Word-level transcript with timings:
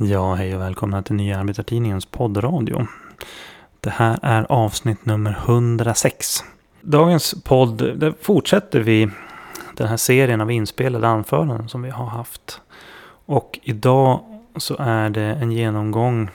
Ja, 0.00 0.34
hej 0.34 0.54
och 0.54 0.60
välkomna 0.60 1.02
till 1.02 1.14
Nya 1.14 1.38
Arbetartidningens 1.40 2.06
poddradio. 2.06 2.86
Det 3.80 3.90
här 3.90 4.18
är 4.22 4.46
avsnitt 4.48 5.06
nummer 5.06 5.30
106. 5.30 6.44
Dagens 6.80 7.34
podd, 7.44 7.98
där 7.98 8.14
fortsätter 8.20 8.80
vi 8.80 9.10
den 9.74 9.88
här 9.88 9.96
serien 9.96 10.40
av 10.40 10.50
inspelade 10.50 11.08
anföranden 11.08 11.68
som 11.68 11.82
vi 11.82 11.90
har 11.90 12.06
haft. 12.06 12.60
Och 13.26 13.58
idag 13.62 14.20
så 14.56 14.76
är 14.78 15.10
det 15.10 15.22
en 15.22 15.52
genomgång, 15.52 16.30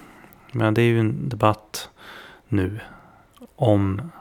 men 0.52 0.74
det 0.74 0.82
är 0.82 0.86
ju 0.86 1.00
en 1.00 1.30
debatt 1.30 1.90
nu 2.48 2.80
om 3.56 4.12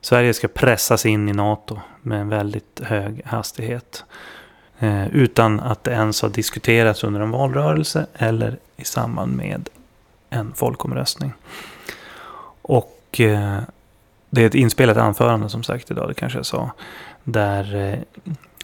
Sverige 0.00 0.34
ska 0.34 0.48
pressas 0.48 1.06
in 1.06 1.28
i 1.28 1.32
NATO 1.32 1.78
med 2.02 2.20
en 2.20 2.28
väldigt 2.28 2.80
hög 2.84 3.22
hastighet. 3.24 4.04
Eh, 4.82 5.08
utan 5.08 5.60
att 5.60 5.84
det 5.84 5.90
ens 5.90 6.22
har 6.22 6.28
diskuterats 6.28 7.04
under 7.04 7.20
en 7.20 7.30
valrörelse 7.30 8.06
eller 8.14 8.58
i 8.76 8.84
samband 8.84 9.36
med 9.36 9.68
en 10.30 10.52
folkomröstning. 10.54 11.32
Och 12.62 13.20
eh, 13.20 13.58
det 14.30 14.42
är 14.42 14.46
ett 14.46 14.54
inspelat 14.54 14.96
anförande 14.96 15.48
som 15.48 15.62
sagt 15.62 15.90
idag, 15.90 16.08
det 16.08 16.14
kanske 16.14 16.38
jag 16.38 16.46
sa. 16.46 16.70
Där 17.24 17.76
eh, 17.76 17.98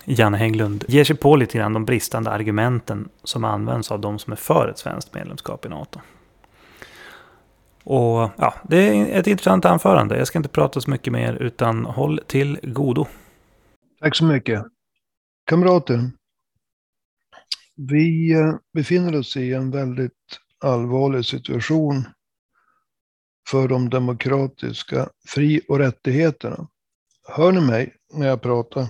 Janne 0.05 0.39
Hägglund 0.39 0.85
ger 0.89 1.05
sig 1.05 1.17
på 1.17 1.37
lite 1.37 1.59
grann 1.59 1.73
de 1.73 1.85
bristande 1.85 2.31
argumenten 2.31 3.09
som 3.25 3.45
används 3.45 3.91
av 3.91 4.01
de 4.01 4.19
som 4.19 4.33
är 4.33 4.37
för 4.37 4.69
ett 4.69 4.79
svenskt 4.79 5.15
medlemskap 5.15 5.67
i 5.67 5.69
NATO. 5.69 6.01
Och 7.85 8.31
ja, 8.37 8.55
det 8.63 8.89
är 8.89 9.21
ett 9.21 9.27
intressant 9.27 9.65
anförande. 9.65 10.19
Jag 10.19 10.27
ska 10.27 10.39
inte 10.39 10.49
prata 10.49 10.81
så 10.81 10.91
mycket 10.91 11.13
mer 11.13 11.33
utan 11.35 11.85
håll 11.85 12.21
till 12.27 12.59
godo. 12.63 13.07
Tack 14.01 14.17
så 14.17 14.25
mycket. 14.25 14.65
Kamrater, 15.49 16.11
vi 17.75 18.33
eh, 18.33 18.55
befinner 18.73 19.19
oss 19.19 19.37
i 19.37 19.53
en 19.55 19.71
väldigt 19.71 20.41
allvarlig 20.59 21.25
situation 21.25 22.05
för 23.49 23.69
de 23.69 23.91
demokratiska 23.91 25.11
fri 25.29 25.61
och 25.69 25.79
rättigheterna. 25.79 26.69
Hör 27.29 27.53
ni 27.53 27.61
mig 27.61 27.97
när 28.15 28.27
jag 28.27 28.43
pratar? 28.43 28.87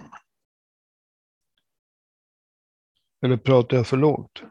Eller 3.23 3.37
pratar 3.37 3.77
jag 3.77 3.87
för 3.87 3.97
lågt? 3.97 4.43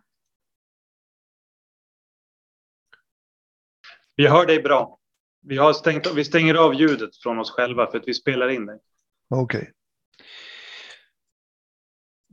Vi 4.16 4.27
hör 4.27 4.45
dig 4.45 4.61
bra. 4.64 4.99
Vi, 5.42 5.58
har 5.58 5.73
stängt, 5.73 6.16
vi 6.16 6.25
stänger 6.25 6.55
av 6.55 6.73
ljudet 6.73 7.17
från 7.17 7.39
oss 7.39 7.52
själva 7.52 7.92
för 7.92 7.97
att 7.97 8.08
vi 8.08 8.14
spelar 8.14 8.49
in 8.49 8.66
dig. 8.66 8.80
Okej. 9.30 9.61
Okay. 9.61 9.73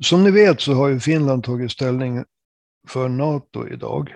Som 0.03 0.25
ni 0.25 0.31
vet 0.31 0.61
så 0.61 0.73
har 0.73 0.89
ju 0.89 1.01
Finland 1.01 1.45
tagit 1.45 1.73
ställning 1.73 2.25
för 2.89 3.09
NATO 3.09 3.69
idag. 3.69 4.15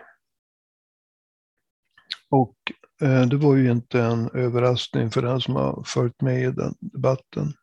Och 2.31 2.57
eh, 3.01 3.27
det 3.27 3.37
var 3.37 3.57
ju 3.57 3.71
inte 3.71 4.01
en 4.01 4.31
överraskning 4.31 5.11
för 5.11 5.23
den 5.23 5.41
som 5.41 5.55
har 5.55 5.83
följt 5.87 6.21
med 6.21 6.43
i 6.43 6.51
den 6.51 6.75
debatten. 6.81 7.55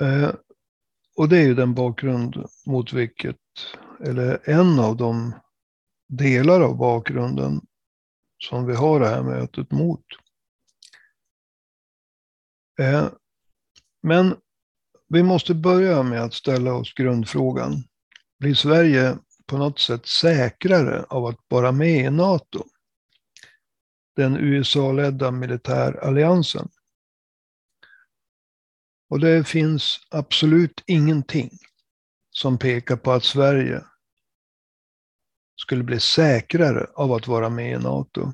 Eh, 0.00 0.34
och 1.16 1.28
det 1.28 1.38
är 1.38 1.42
ju 1.42 1.54
den 1.54 1.74
bakgrund 1.74 2.46
mot 2.66 2.92
vilket, 2.92 3.36
eller 4.00 4.48
en 4.50 4.78
av 4.78 4.96
de 4.96 5.32
delar 6.08 6.60
av 6.60 6.76
bakgrunden 6.76 7.60
som 8.38 8.66
vi 8.66 8.74
har 8.74 9.00
det 9.00 9.08
här 9.08 9.22
mötet 9.22 9.70
mot. 9.70 10.04
Eh, 12.80 13.08
men 14.02 14.36
vi 15.14 15.22
måste 15.22 15.54
börja 15.54 16.02
med 16.02 16.22
att 16.22 16.34
ställa 16.34 16.74
oss 16.74 16.94
grundfrågan. 16.94 17.84
Blir 18.38 18.54
Sverige 18.54 19.18
på 19.46 19.58
något 19.58 19.80
sätt 19.80 20.06
säkrare 20.06 21.04
av 21.08 21.26
att 21.26 21.38
vara 21.48 21.72
med 21.72 22.04
i 22.04 22.10
NATO? 22.10 22.64
Den 24.16 24.36
USA-ledda 24.36 25.30
militäralliansen. 25.30 26.68
Och 29.10 29.20
det 29.20 29.48
finns 29.48 29.98
absolut 30.10 30.82
ingenting 30.86 31.50
som 32.30 32.58
pekar 32.58 32.96
på 32.96 33.12
att 33.12 33.24
Sverige 33.24 33.84
skulle 35.56 35.84
bli 35.84 36.00
säkrare 36.00 36.86
av 36.94 37.12
att 37.12 37.26
vara 37.26 37.48
med 37.48 37.72
i 37.72 37.78
NATO. 37.78 38.32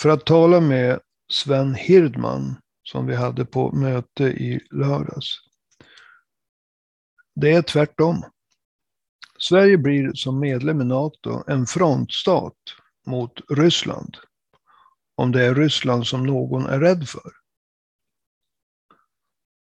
För 0.00 0.08
att 0.08 0.26
tala 0.26 0.60
med 0.60 1.00
Sven 1.32 1.74
Hirdman 1.74 2.56
som 2.90 3.06
vi 3.06 3.14
hade 3.14 3.44
på 3.44 3.72
möte 3.72 4.24
i 4.24 4.60
lördags. 4.70 5.36
Det 7.34 7.52
är 7.52 7.62
tvärtom. 7.62 8.24
Sverige 9.38 9.78
blir 9.78 10.12
som 10.12 10.40
medlem 10.40 10.80
i 10.80 10.84
NATO 10.84 11.42
en 11.46 11.66
frontstat 11.66 12.56
mot 13.06 13.32
Ryssland. 13.50 14.16
Om 15.14 15.32
det 15.32 15.44
är 15.44 15.54
Ryssland 15.54 16.06
som 16.06 16.26
någon 16.26 16.66
är 16.66 16.80
rädd 16.80 17.08
för. 17.08 17.32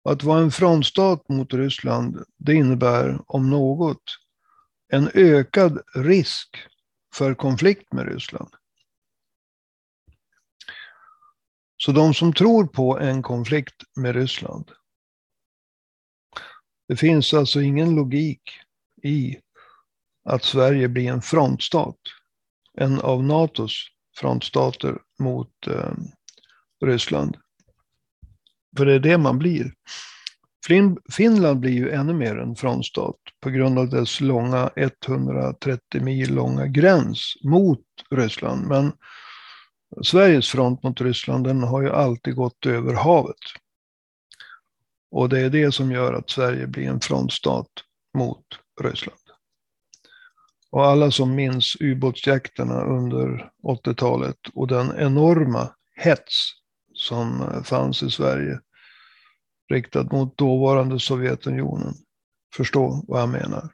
Att 0.09 0.23
vara 0.23 0.39
en 0.39 0.51
frontstat 0.51 1.29
mot 1.29 1.53
Ryssland, 1.53 2.23
det 2.37 2.53
innebär 2.53 3.21
om 3.27 3.49
något 3.49 4.03
en 4.87 5.09
ökad 5.13 5.81
risk 5.95 6.57
för 7.15 7.33
konflikt 7.33 7.93
med 7.93 8.07
Ryssland. 8.07 8.49
Så 11.85 11.91
de 11.91 12.13
som 12.13 12.33
tror 12.33 12.67
på 12.67 12.99
en 12.99 13.21
konflikt 13.21 13.83
med 13.95 14.15
Ryssland. 14.15 14.71
Det 16.87 16.95
finns 16.95 17.33
alltså 17.33 17.61
ingen 17.61 17.95
logik 17.95 18.41
i 19.03 19.37
att 20.29 20.43
Sverige 20.43 20.89
blir 20.89 21.11
en 21.11 21.21
frontstat. 21.21 21.97
En 22.77 22.99
av 22.99 23.23
NATOs 23.23 23.87
frontstater 24.17 24.97
mot 25.19 25.67
eh, 25.67 25.93
Ryssland. 26.85 27.37
För 28.77 28.85
det 28.85 28.93
är 28.93 28.99
det 28.99 29.17
man 29.17 29.39
blir. 29.39 29.73
Finland 31.11 31.59
blir 31.59 31.71
ju 31.71 31.91
ännu 31.91 32.13
mer 32.13 32.37
en 32.37 32.55
frontstat 32.55 33.19
på 33.41 33.49
grund 33.49 33.79
av 33.79 33.89
dess 33.89 34.21
långa 34.21 34.69
130 34.75 36.01
mil 36.01 36.33
långa 36.33 36.67
gräns 36.67 37.33
mot 37.43 37.85
Ryssland. 38.11 38.67
Men 38.67 38.91
Sveriges 40.01 40.49
front 40.49 40.83
mot 40.83 41.01
Ryssland 41.01 41.43
den 41.43 41.63
har 41.63 41.81
ju 41.81 41.89
alltid 41.89 42.35
gått 42.35 42.65
över 42.65 42.93
havet. 42.93 43.39
Och 45.11 45.29
det 45.29 45.39
är 45.39 45.49
det 45.49 45.71
som 45.71 45.91
gör 45.91 46.13
att 46.13 46.29
Sverige 46.29 46.67
blir 46.67 46.87
en 46.87 46.99
frontstat 46.99 47.69
mot 48.17 48.45
Ryssland. 48.81 49.19
Och 50.71 50.85
alla 50.85 51.11
som 51.11 51.35
minns 51.35 51.77
ubåtsjakterna 51.79 52.83
under 52.83 53.51
80-talet 53.63 54.37
och 54.53 54.67
den 54.67 54.93
enorma 54.97 55.75
hets 55.95 56.51
som 56.93 57.61
fanns 57.63 58.03
i 58.03 58.09
Sverige 58.09 58.59
riktad 59.69 60.03
mot 60.03 60.37
dåvarande 60.37 60.99
Sovjetunionen 60.99 61.93
förstår 62.55 63.03
vad 63.07 63.21
jag 63.21 63.29
menar. 63.29 63.69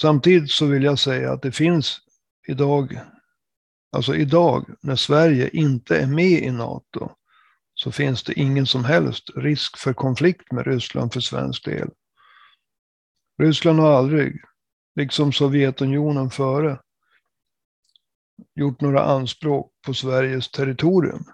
Samtidigt 0.00 0.50
så 0.50 0.66
vill 0.66 0.82
jag 0.82 0.98
säga 0.98 1.32
att 1.32 1.42
det 1.42 1.52
finns 1.52 1.98
idag 2.48 3.00
Alltså 3.92 4.14
idag 4.14 4.70
när 4.80 4.96
Sverige 4.96 5.48
inte 5.48 5.98
är 5.98 6.06
med 6.06 6.42
i 6.42 6.50
NATO 6.50 7.10
så 7.74 7.92
finns 7.92 8.22
det 8.22 8.40
ingen 8.40 8.66
som 8.66 8.84
helst 8.84 9.30
risk 9.36 9.78
för 9.78 9.92
konflikt 9.92 10.52
med 10.52 10.66
Ryssland 10.66 11.12
för 11.12 11.20
svensk 11.20 11.64
del. 11.64 11.90
Ryssland 13.42 13.78
har 13.80 13.92
aldrig, 13.92 14.42
liksom 14.94 15.32
Sovjetunionen 15.32 16.30
före, 16.30 16.80
gjort 18.54 18.80
några 18.80 19.04
anspråk 19.04 19.72
på 19.86 19.94
Sveriges 19.94 20.50
territorium. 20.50 21.24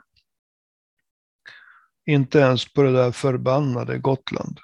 Inte 2.06 2.38
ens 2.38 2.72
på 2.72 2.82
det 2.82 2.92
där 2.92 3.12
förbannade 3.12 3.98
Gotland. 3.98 4.60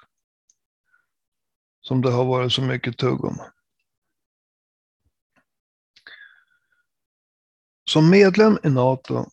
Som 1.81 2.01
det 2.01 2.11
har 2.11 2.25
varit 2.25 2.53
så 2.53 2.61
mycket 2.61 2.97
tugg 2.97 3.25
om. 3.25 3.37
Som 7.93 8.09
medlem 8.09 8.57
i 8.63 8.69
NATO 8.69 9.25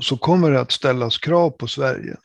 så 0.00 0.16
kommer 0.16 0.50
det 0.50 0.60
att 0.60 0.72
ställas 0.72 1.18
krav 1.18 1.50
på 1.50 1.68
Sverige. 1.68 2.16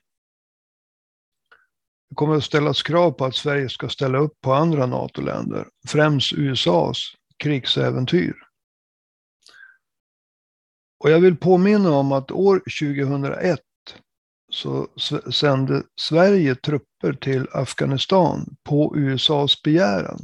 Det 2.10 2.16
kommer 2.16 2.36
att 2.36 2.44
ställas 2.44 2.84
krav 2.84 3.12
på 3.12 3.26
att 3.26 3.36
Sverige 3.36 3.70
ska 3.70 3.90
ställa 3.90 4.18
upp 4.18 4.42
på 4.42 4.54
andra 4.54 4.86
NATO-länder, 4.86 5.68
främst 5.88 6.34
USAs 6.34 6.98
krigsäventyr. 7.38 8.36
Och 11.04 11.12
jag 11.12 11.20
vill 11.20 11.38
påminna 11.38 11.92
om 11.92 12.12
att 12.12 12.32
år 12.32 12.62
2001 12.80 13.60
så 14.52 14.88
sände 15.32 15.84
Sverige 16.02 16.56
trupper 16.56 17.14
till 17.14 17.48
Afghanistan 17.52 18.56
på 18.64 18.94
USAs 18.98 19.62
begäran. 19.62 20.20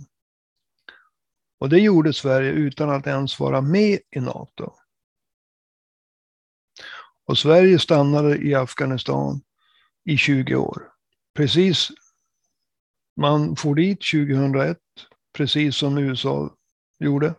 Och 1.60 1.70
det 1.70 1.80
gjorde 1.80 2.14
Sverige 2.14 2.52
utan 2.52 2.90
att 2.90 3.08
ens 3.08 3.40
vara 3.40 3.62
med 3.62 4.00
i 4.16 4.20
NATO. 4.20 4.74
Och 7.28 7.38
Sverige 7.38 7.80
stannade 7.80 8.38
i 8.38 8.56
Afghanistan 8.56 9.42
i 10.06 10.18
20 10.18 10.56
år. 10.56 10.84
Precis, 11.36 11.90
man 13.16 13.56
for 13.56 13.76
dit 13.76 14.00
2001, 14.12 14.78
precis 15.34 15.76
som 15.76 15.98
USA 15.98 16.56
gjorde. 17.00 17.36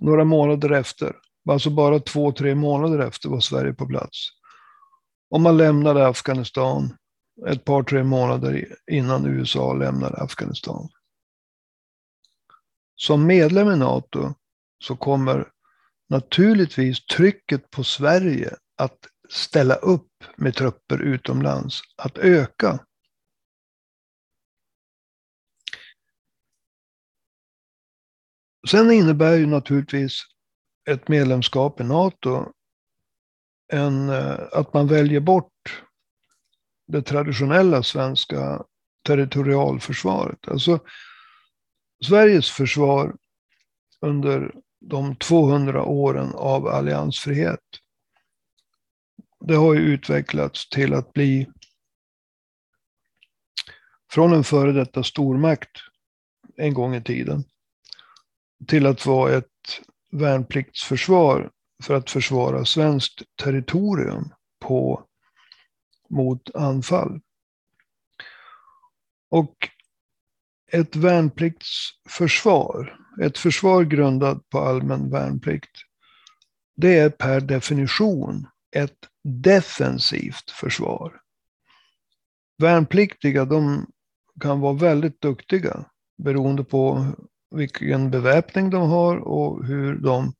Några 0.00 0.24
månader 0.24 0.70
efter, 0.70 1.16
alltså 1.48 1.70
bara 1.70 2.00
två, 2.00 2.32
tre 2.32 2.54
månader 2.54 2.98
efter 2.98 3.28
var 3.28 3.40
Sverige 3.40 3.72
på 3.72 3.86
plats. 3.86 4.28
Och 5.30 5.40
man 5.40 5.56
lämnade 5.56 6.06
Afghanistan 6.06 6.96
ett 7.46 7.64
par, 7.64 7.82
tre 7.82 8.04
månader 8.04 8.76
innan 8.90 9.26
USA 9.26 9.72
lämnade 9.72 10.16
Afghanistan. 10.16 10.88
Som 12.96 13.26
medlem 13.26 13.70
i 13.70 13.76
NATO 13.76 14.34
så 14.84 14.96
kommer 14.96 15.48
naturligtvis 16.08 17.06
trycket 17.06 17.70
på 17.70 17.84
Sverige 17.84 18.56
att 18.76 18.98
ställa 19.28 19.74
upp 19.74 20.24
med 20.36 20.54
trupper 20.54 21.02
utomlands 21.02 21.80
att 21.96 22.18
öka. 22.18 22.78
Sen 28.70 28.90
innebär 28.90 29.36
ju 29.36 29.46
naturligtvis 29.46 30.22
ett 30.90 31.08
medlemskap 31.08 31.80
i 31.80 31.84
NATO 31.84 32.52
en, 33.72 34.08
eh, 34.08 34.38
att 34.52 34.74
man 34.74 34.86
väljer 34.86 35.20
bort 35.20 35.82
det 36.86 37.02
traditionella 37.02 37.82
svenska 37.82 38.64
territorialförsvaret. 39.06 40.48
Alltså 40.48 40.78
Sveriges 42.04 42.50
försvar 42.50 43.16
under 44.00 44.54
de 44.80 45.16
200 45.16 45.84
åren 45.84 46.32
av 46.34 46.66
alliansfrihet. 46.66 47.60
Det 49.40 49.54
har 49.54 49.74
ju 49.74 49.80
utvecklats 49.80 50.68
till 50.68 50.94
att 50.94 51.12
bli 51.12 51.48
från 54.12 54.32
en 54.32 54.44
före 54.44 54.72
detta 54.72 55.02
stormakt 55.02 55.70
en 56.56 56.74
gång 56.74 56.94
i 56.94 57.02
tiden 57.02 57.44
till 58.66 58.86
att 58.86 59.06
vara 59.06 59.36
ett 59.36 59.80
värnpliktsförsvar 60.10 61.50
för 61.82 61.94
att 61.94 62.10
försvara 62.10 62.64
svenskt 62.64 63.22
territorium 63.42 64.32
på, 64.60 65.06
mot 66.08 66.54
anfall. 66.54 67.20
Och 69.28 69.68
ett 70.72 70.96
värnpliktsförsvar, 70.96 72.98
ett 73.22 73.38
försvar 73.38 73.84
grundat 73.84 74.48
på 74.48 74.58
allmän 74.58 75.10
värnplikt, 75.10 75.76
det 76.76 76.98
är 76.98 77.10
per 77.10 77.40
definition 77.40 78.46
ett 78.76 78.98
defensivt 79.24 80.50
försvar. 80.50 81.20
Värnpliktiga, 82.58 83.44
de 83.44 83.86
kan 84.40 84.60
vara 84.60 84.72
väldigt 84.72 85.20
duktiga 85.20 85.84
beroende 86.18 86.64
på 86.64 87.06
vilken 87.50 88.10
beväpning 88.10 88.70
de 88.70 88.90
har 88.90 89.16
och 89.16 89.64
hur 89.64 89.98
de 89.98 90.32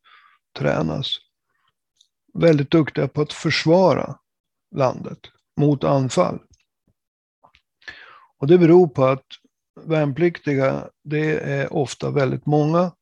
tränas. 0.59 1.17
Väldigt 2.35 2.71
duktiga 2.71 3.09
på 3.09 3.21
att 3.21 3.33
försvara 3.33 4.19
landet 4.75 5.19
mot 5.61 5.85
anfall. 5.85 6.39
Och 8.39 8.47
det 8.47 8.59
beror 8.59 8.89
på 8.89 9.05
att 9.05 9.27
värnpliktiga, 9.85 10.91
det 11.05 11.41
är 11.41 11.73
ofta 11.73 12.11
väldigt 12.11 12.47
många. 12.47 12.93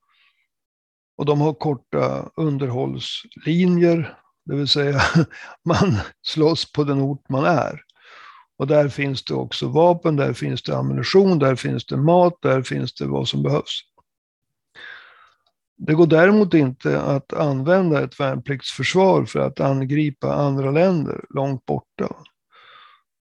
Och 1.17 1.27
de 1.27 1.41
har 1.41 1.55
korta 1.55 2.31
underhållslinjer, 2.37 4.19
det 4.45 4.57
vill 4.57 4.69
säga 4.69 5.01
man 5.65 5.99
slåss 6.23 6.73
på 6.73 6.85
den 6.85 7.01
ort 7.01 7.29
man 7.29 7.45
är. 7.45 7.81
Och 8.57 8.67
där 8.67 8.89
finns 8.89 9.25
det 9.25 9.35
också 9.35 9.69
vapen, 9.69 10.17
där 10.17 10.33
finns 10.33 10.63
det 10.63 10.77
ammunition, 10.77 11.39
där 11.39 11.57
finns 11.57 11.87
det 11.87 11.97
mat, 11.97 12.39
där 12.43 12.63
finns 12.63 12.95
det 12.95 13.07
vad 13.07 13.29
som 13.29 13.43
behövs. 13.43 13.81
Det 15.77 15.95
går 15.95 16.07
däremot 16.07 16.55
inte 16.55 17.01
att 17.01 17.33
använda 17.33 18.05
ett 18.05 18.21
värnpliktsförsvar 18.21 19.25
för 19.25 19.41
att 19.41 19.61
angripa 19.61 20.35
andra 20.35 20.71
länder 20.71 21.25
långt 21.31 21.67
borta. 21.67 22.17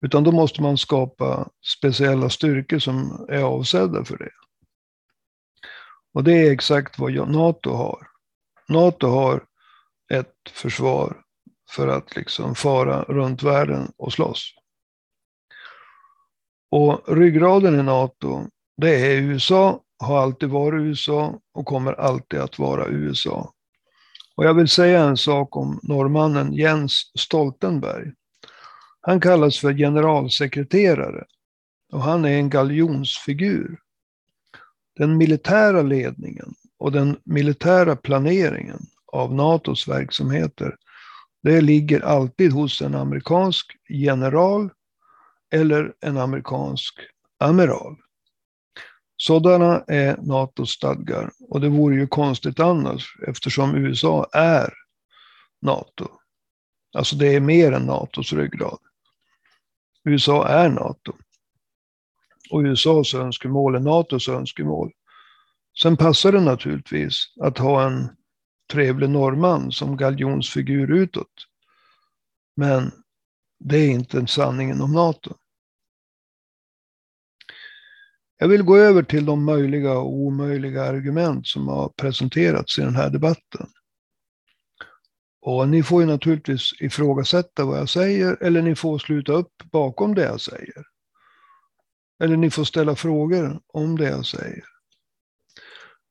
Utan 0.01 0.23
då 0.23 0.31
måste 0.31 0.61
man 0.61 0.77
skapa 0.77 1.49
speciella 1.77 2.29
styrkor 2.29 2.79
som 2.79 3.25
är 3.29 3.41
avsedda 3.41 4.05
för 4.05 4.17
det. 4.17 4.31
Och 6.13 6.23
det 6.23 6.47
är 6.47 6.51
exakt 6.51 6.99
vad 6.99 7.29
NATO 7.29 7.71
har. 7.71 8.07
NATO 8.69 9.07
har 9.07 9.43
ett 10.13 10.49
försvar 10.51 11.21
för 11.69 11.87
att 11.87 12.15
liksom 12.15 12.55
fara 12.55 13.03
runt 13.03 13.43
världen 13.43 13.91
och 13.97 14.13
slåss. 14.13 14.53
Och 16.71 17.17
ryggraden 17.17 17.79
i 17.79 17.83
NATO, 17.83 18.47
det 18.77 18.95
är 18.95 19.21
USA, 19.21 19.81
har 19.99 20.21
alltid 20.21 20.49
varit 20.49 20.81
USA 20.81 21.39
och 21.53 21.65
kommer 21.65 21.93
alltid 21.93 22.39
att 22.39 22.59
vara 22.59 22.87
USA. 22.87 23.53
Och 24.35 24.45
jag 24.45 24.53
vill 24.53 24.67
säga 24.67 25.03
en 25.03 25.17
sak 25.17 25.55
om 25.55 25.79
norrmannen 25.83 26.53
Jens 26.53 27.11
Stoltenberg. 27.19 28.11
Han 29.01 29.21
kallas 29.21 29.59
för 29.59 29.73
generalsekreterare 29.73 31.25
och 31.91 32.01
han 32.01 32.25
är 32.25 32.37
en 32.37 32.49
galjonsfigur. 32.49 33.79
Den 34.95 35.17
militära 35.17 35.81
ledningen 35.81 36.53
och 36.79 36.91
den 36.91 37.19
militära 37.23 37.95
planeringen 37.95 38.79
av 39.13 39.33
NATOs 39.33 39.87
verksamheter, 39.87 40.75
det 41.43 41.61
ligger 41.61 42.01
alltid 42.01 42.53
hos 42.53 42.81
en 42.81 42.95
amerikansk 42.95 43.77
general 43.89 44.69
eller 45.53 45.93
en 46.01 46.17
amerikansk 46.17 46.93
amiral. 47.39 47.95
Sådana 49.17 49.83
är 49.87 50.17
NATOs 50.17 50.71
stadgar 50.71 51.31
och 51.49 51.61
det 51.61 51.69
vore 51.69 51.95
ju 51.95 52.07
konstigt 52.07 52.59
annars 52.59 53.17
eftersom 53.27 53.75
USA 53.75 54.27
är 54.33 54.73
NATO. 55.61 56.07
Alltså 56.93 57.15
det 57.15 57.35
är 57.35 57.39
mer 57.39 57.71
än 57.71 57.85
NATOs 57.85 58.33
ryggrad. 58.33 58.79
USA 60.03 60.47
är 60.47 60.69
NATO. 60.69 61.13
Och 62.51 62.59
USAs 62.59 63.13
önskemål 63.13 63.75
är 63.75 63.79
NATOs 63.79 64.29
önskemål. 64.29 64.91
Sen 65.81 65.97
passar 65.97 66.31
det 66.31 66.41
naturligtvis 66.41 67.33
att 67.41 67.57
ha 67.57 67.87
en 67.87 68.09
trevlig 68.71 69.09
norrman 69.09 69.71
som 69.71 69.97
galjonsfigur 69.97 70.91
utåt. 70.91 71.47
Men 72.55 72.91
det 73.59 73.77
är 73.77 73.89
inte 73.89 74.27
sanningen 74.27 74.81
om 74.81 74.93
NATO. 74.93 75.33
Jag 78.39 78.47
vill 78.47 78.63
gå 78.63 78.77
över 78.77 79.03
till 79.03 79.25
de 79.25 79.45
möjliga 79.45 79.97
och 79.97 80.13
omöjliga 80.13 80.83
argument 80.83 81.47
som 81.47 81.67
har 81.67 81.89
presenterats 81.89 82.79
i 82.79 82.81
den 82.81 82.95
här 82.95 83.09
debatten. 83.09 83.67
Och 85.41 85.69
ni 85.69 85.83
får 85.83 86.01
ju 86.01 86.07
naturligtvis 86.07 86.73
ifrågasätta 86.79 87.65
vad 87.65 87.79
jag 87.79 87.89
säger 87.89 88.43
eller 88.43 88.61
ni 88.61 88.75
får 88.75 88.97
sluta 88.97 89.31
upp 89.31 89.63
bakom 89.71 90.15
det 90.15 90.23
jag 90.23 90.41
säger. 90.41 90.85
Eller 92.23 92.37
ni 92.37 92.49
får 92.49 92.63
ställa 92.63 92.95
frågor 92.95 93.61
om 93.67 93.97
det 93.97 94.09
jag 94.09 94.25
säger. 94.25 94.76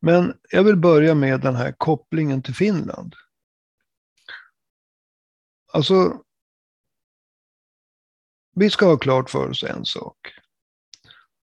Men 0.01 0.39
jag 0.51 0.65
vill 0.65 0.77
börja 0.77 1.15
med 1.15 1.41
den 1.41 1.57
här 1.57 1.73
kopplingen 1.73 2.43
till 2.43 2.55
Finland. 2.55 3.15
Alltså, 5.73 6.23
vi 8.55 8.71
ska 8.71 8.87
ha 8.87 8.99
klart 8.99 9.31
för 9.31 9.51
oss 9.51 9.65
en 9.65 9.85
sak. 9.85 10.17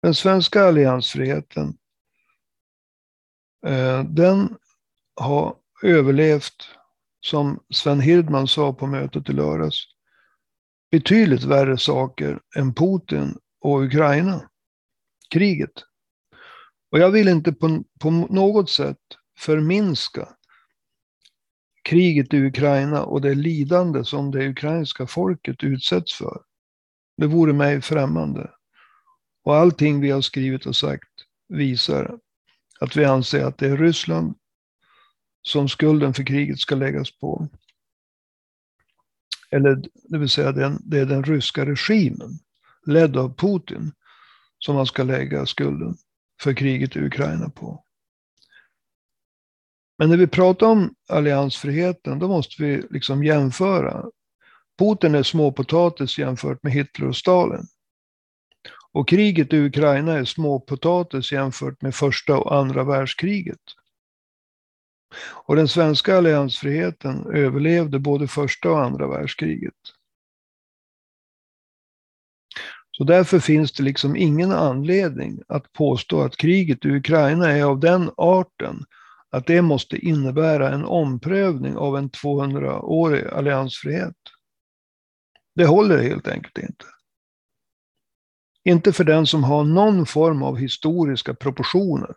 Den 0.02 0.14
svenska 0.14 0.64
alliansfriheten, 0.64 1.78
eh, 3.66 4.04
den 4.04 4.58
har 5.16 5.56
överlevt 5.84 6.70
som 7.20 7.64
Sven 7.70 8.02
Hirdman 8.02 8.48
sa 8.48 8.74
på 8.74 8.88
mötet 8.88 9.30
i 9.30 9.34
lördags, 9.34 9.76
betydligt 10.92 11.44
värre 11.44 11.78
saker 11.78 12.40
än 12.56 12.74
Putin 12.74 13.38
och 13.62 13.82
Ukraina. 13.84 14.50
Kriget. 15.30 15.84
Och 16.92 17.00
jag 17.00 17.12
vill 17.12 17.28
inte 17.28 17.54
på, 17.54 17.84
på 18.00 18.12
något 18.12 18.70
sätt 18.70 19.02
förminska 19.38 20.30
kriget 21.84 22.34
i 22.34 22.38
Ukraina 22.38 23.04
och 23.04 23.22
det 23.22 23.36
lidande 23.36 24.04
som 24.04 24.32
det 24.32 24.50
ukrainska 24.50 25.08
folket 25.08 25.64
utsätts 25.64 26.14
för. 26.14 26.42
Det 27.18 27.28
vore 27.28 27.54
mig 27.54 27.82
främmande. 27.82 28.52
Och 29.44 29.56
allting 29.56 30.02
vi 30.02 30.12
har 30.12 30.22
skrivit 30.22 30.66
och 30.66 30.76
sagt 30.76 31.10
visar 31.48 32.20
att 32.80 32.96
vi 32.96 33.06
anser 33.06 33.46
att 33.46 33.58
det 33.58 33.68
är 33.68 33.78
Ryssland 33.78 34.36
som 35.42 35.70
skulden 35.70 36.14
för 36.14 36.24
kriget 36.24 36.60
ska 36.60 36.76
läggas 36.76 37.12
på. 37.20 37.48
Eller 39.52 39.82
det 40.10 40.18
vill 40.18 40.30
säga 40.30 40.52
den, 40.52 40.82
det 40.84 41.00
är 41.00 41.06
den 41.06 41.24
ryska 41.24 41.66
regimen, 41.66 42.40
ledd 42.86 43.18
av 43.18 43.36
Putin, 43.36 43.92
som 44.60 44.76
man 44.76 44.86
ska 44.86 45.04
lägga 45.04 45.46
skulden 45.46 45.98
för 46.42 46.54
kriget 46.54 46.96
i 46.96 47.00
Ukraina 47.00 47.50
på. 47.50 47.84
Men 49.98 50.10
när 50.10 50.18
vi 50.18 50.28
pratar 50.28 50.68
om 50.68 50.96
alliansfriheten, 51.10 52.20
då 52.20 52.28
måste 52.28 52.64
vi 52.64 52.84
liksom 52.90 53.24
jämföra. 53.24 54.06
Putin 54.80 55.16
är 55.16 55.24
småpotatis 55.24 56.18
jämfört 56.18 56.64
med 56.64 56.74
Hitler 56.74 57.08
och 57.08 57.16
Stalin. 57.16 57.68
Och 58.92 59.08
kriget 59.08 59.54
i 59.54 59.58
Ukraina 59.58 60.14
är 60.14 60.26
småpotatis 60.26 61.32
jämfört 61.32 61.82
med 61.82 61.96
första 61.96 62.38
och 62.38 62.56
andra 62.56 62.84
världskriget. 62.84 63.62
Och 65.20 65.56
den 65.56 65.68
svenska 65.68 66.18
alliansfriheten 66.18 67.26
överlevde 67.34 68.00
både 68.00 68.28
första 68.28 68.72
och 68.72 68.84
andra 68.84 69.08
världskriget. 69.08 69.74
Så 72.98 73.04
därför 73.04 73.40
finns 73.40 73.72
det 73.72 73.84
liksom 73.84 74.16
ingen 74.16 74.52
anledning 74.52 75.42
att 75.48 75.74
påstå 75.74 76.22
att 76.22 76.38
kriget 76.38 76.86
i 76.86 76.90
Ukraina 76.90 77.52
är 77.52 77.64
av 77.64 77.80
den 77.80 78.12
arten 78.18 78.86
att 79.30 79.48
det 79.48 79.62
måste 79.62 79.98
innebära 79.98 80.72
en 80.72 80.86
omprövning 80.86 81.78
av 81.78 81.98
en 81.98 82.10
200-årig 82.10 83.28
alliansfrihet. 83.28 84.16
Det 85.56 85.66
håller 85.66 85.98
helt 85.98 86.28
enkelt 86.28 86.58
inte. 86.58 86.86
Inte 88.64 88.94
för 88.94 89.04
den 89.04 89.28
som 89.28 89.44
har 89.44 89.64
någon 89.64 90.06
form 90.06 90.44
av 90.44 90.58
historiska 90.58 91.34
proportioner 91.34 92.16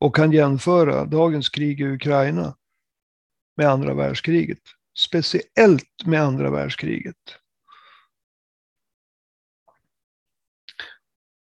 och 0.00 0.16
kan 0.16 0.32
jämföra 0.32 1.04
dagens 1.04 1.48
krig 1.48 1.80
i 1.80 1.84
Ukraina 1.84 2.56
med 3.56 3.68
andra 3.68 3.94
världskriget. 3.94 4.62
Speciellt 4.98 6.06
med 6.06 6.22
andra 6.22 6.50
världskriget. 6.50 7.41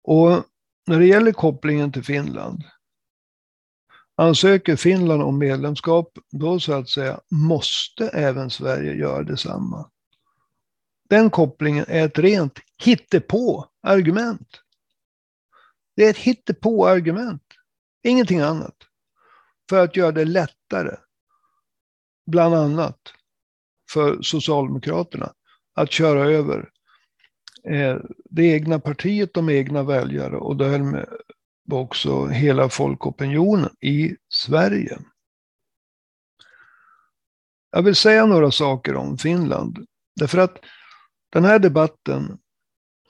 Och 0.08 0.44
när 0.86 1.00
det 1.00 1.06
gäller 1.06 1.32
kopplingen 1.32 1.92
till 1.92 2.04
Finland. 2.04 2.64
Ansöker 4.16 4.76
Finland 4.76 5.22
om 5.22 5.38
medlemskap, 5.38 6.18
då 6.32 6.60
så 6.60 6.74
att 6.74 6.90
säga 6.90 7.20
måste 7.32 8.10
även 8.10 8.50
Sverige 8.50 8.94
göra 8.94 9.24
detsamma. 9.24 9.92
Den 11.10 11.30
kopplingen 11.30 11.86
är 11.88 12.06
ett 12.06 12.20
rent 12.20 12.60
hittepå-argument. 12.84 14.62
Det 15.96 16.06
är 16.06 16.10
ett 16.10 16.18
hittepå-argument. 16.18 17.44
Ingenting 18.04 18.40
annat. 18.40 18.76
För 19.70 19.84
att 19.84 19.96
göra 19.96 20.12
det 20.12 20.26
lättare, 20.26 20.96
bland 22.26 22.56
annat 22.56 23.00
för 23.92 24.22
Socialdemokraterna, 24.22 25.34
att 25.74 25.92
köra 25.92 26.30
över 26.30 26.70
Eh, 27.64 27.98
det 28.30 28.44
egna 28.44 28.80
partiet, 28.80 29.34
de 29.34 29.50
egna 29.50 29.84
väljare 29.84 30.38
och 30.38 30.58
därmed 30.58 31.06
också 31.72 32.26
hela 32.26 32.70
folkopinionen 32.70 33.70
i 33.82 34.16
Sverige. 34.30 34.98
Jag 37.72 37.84
vill 37.84 37.96
säga 37.96 38.26
några 38.26 38.52
saker 38.52 38.96
om 38.96 39.18
Finland. 39.18 39.86
Därför 40.16 40.38
att 40.38 40.58
den 41.30 41.46
här 41.46 41.60
debatten, 41.60 42.38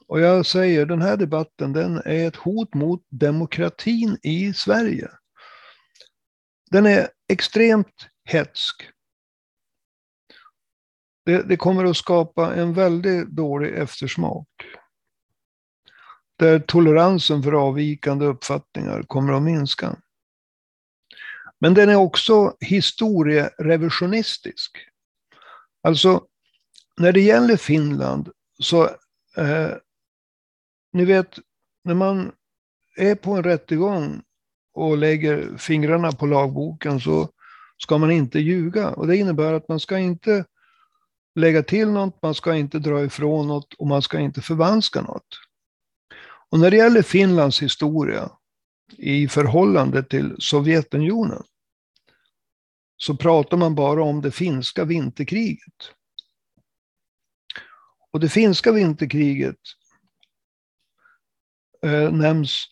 och 0.08 0.20
jag 0.20 0.46
säger 0.46 0.86
den 0.86 1.01
här 1.01 1.18
debatten, 1.18 1.74
den 1.74 2.01
är 2.06 2.27
ett 2.27 2.36
hot 2.36 2.74
mot 2.74 3.06
demokratin 3.10 4.18
i 4.24 4.54
Sverige. 4.54 5.10
Den 6.72 6.86
är 6.86 7.10
extremt 7.27 8.08
hetsk. 8.25 8.89
Det, 11.27 11.43
det 11.43 11.57
kommer 11.57 11.86
att 11.86 11.98
skapa 11.98 12.55
en 12.55 12.74
väldigt 12.74 13.27
dålig 13.27 13.74
eftersmak. 13.74 14.48
Där 16.39 16.60
toleransen 16.60 17.43
för 17.43 17.51
avvikande 17.51 18.25
uppfattningar 18.25 19.03
kommer 19.03 19.34
att 19.34 19.43
minska. 19.43 19.96
Men 21.60 21.74
den 21.74 21.89
är 21.89 21.96
också 21.96 22.55
historierevisionistisk. 22.60 24.77
Alltså, 25.84 26.24
när 26.98 27.12
det 27.12 27.22
gäller 27.22 27.57
Finland 27.57 28.29
så, 28.60 28.84
eh, 29.38 29.72
ni 30.93 31.05
vet, 31.05 31.39
när 31.84 31.96
man 31.96 32.31
är 32.98 33.15
på 33.15 33.31
en 33.31 33.43
rättegång 33.43 34.22
och 34.74 34.98
lägger 34.98 35.57
fingrarna 35.57 36.12
på 36.12 36.25
lagboken 36.25 37.00
så 37.00 37.29
ska 37.77 37.98
man 37.98 38.12
inte 38.12 38.39
ljuga. 38.39 38.89
Och 38.89 39.07
det 39.07 39.17
innebär 39.17 39.53
att 39.53 39.67
man 39.67 39.79
ska 39.79 39.98
inte 39.98 40.46
lägga 41.38 41.63
till 41.63 41.88
något, 41.88 42.22
man 42.22 42.36
ska 42.36 42.56
inte 42.56 42.79
dra 42.79 43.03
ifrån 43.03 43.48
något 43.48 43.74
och 43.74 43.88
man 43.88 44.01
ska 44.01 44.20
inte 44.20 44.41
förvanska 44.41 45.01
något. 45.01 45.27
Och 46.50 46.60
när 46.60 46.72
det 46.72 46.77
gäller 46.77 47.01
Finlands 47.01 47.62
historia 47.62 48.32
i 48.98 49.27
förhållande 49.27 50.03
till 50.03 50.36
Sovjetunionen 50.39 51.44
så 52.98 53.17
pratar 53.17 53.58
man 53.58 53.75
bara 53.75 54.03
om 54.03 54.22
det 54.22 54.32
finska 54.32 54.86
vinterkriget. 54.86 55.91
Och 58.12 58.20
det 58.20 58.29
finska 58.29 58.72
vinterkriget 58.72 59.60
eh, 61.82 62.12
nämns 62.12 62.65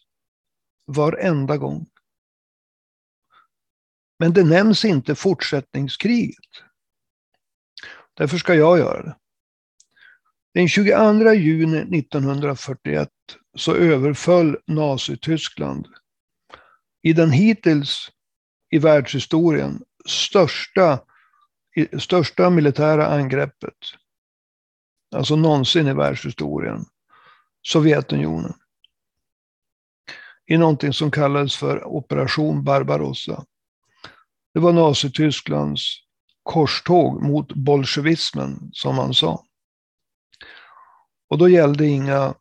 varenda 0.88 1.58
gång. 1.58 1.86
Men 4.20 4.34
det 4.34 4.44
nämns 4.44 4.86
inte 4.86 5.16
fortsättningskriget. 5.16 6.65
Därför 8.16 8.38
ska 8.38 8.54
jag 8.54 8.78
göra 8.78 9.04
det. 9.04 9.16
Den 10.54 10.70
22 10.70 11.34
juni 11.34 12.00
1941 12.00 13.10
så 13.58 13.76
överföll 13.76 14.58
Nazityskland 14.68 15.88
i 17.02 17.14
den 17.14 17.32
hittills 17.32 18.12
i 18.70 18.80
världshistorien 18.80 19.82
största, 20.06 21.00
största 22.00 22.50
militära 22.50 23.08
angreppet 23.08 23.76
alltså 25.16 25.36
någonsin 25.36 25.88
i 25.88 25.94
världshistorien, 25.94 26.86
Sovjetunionen. 27.68 28.54
I 30.48 30.58
någonting 30.58 30.94
som 30.94 31.12
kallades 31.12 31.56
för 31.58 31.84
Operation 31.88 32.64
Barbarossa. 32.64 33.46
Det 34.54 34.60
var 34.60 34.74
Nazitysklands 34.74 36.05
korståg 36.46 37.22
mot 37.22 37.54
bolsjevismen, 37.54 38.70
som 38.74 38.96
man 38.96 39.14
sa. 39.14 39.44
Och 41.30 41.38
då 41.38 41.50
gällde 41.50 41.86
inga 41.86 42.34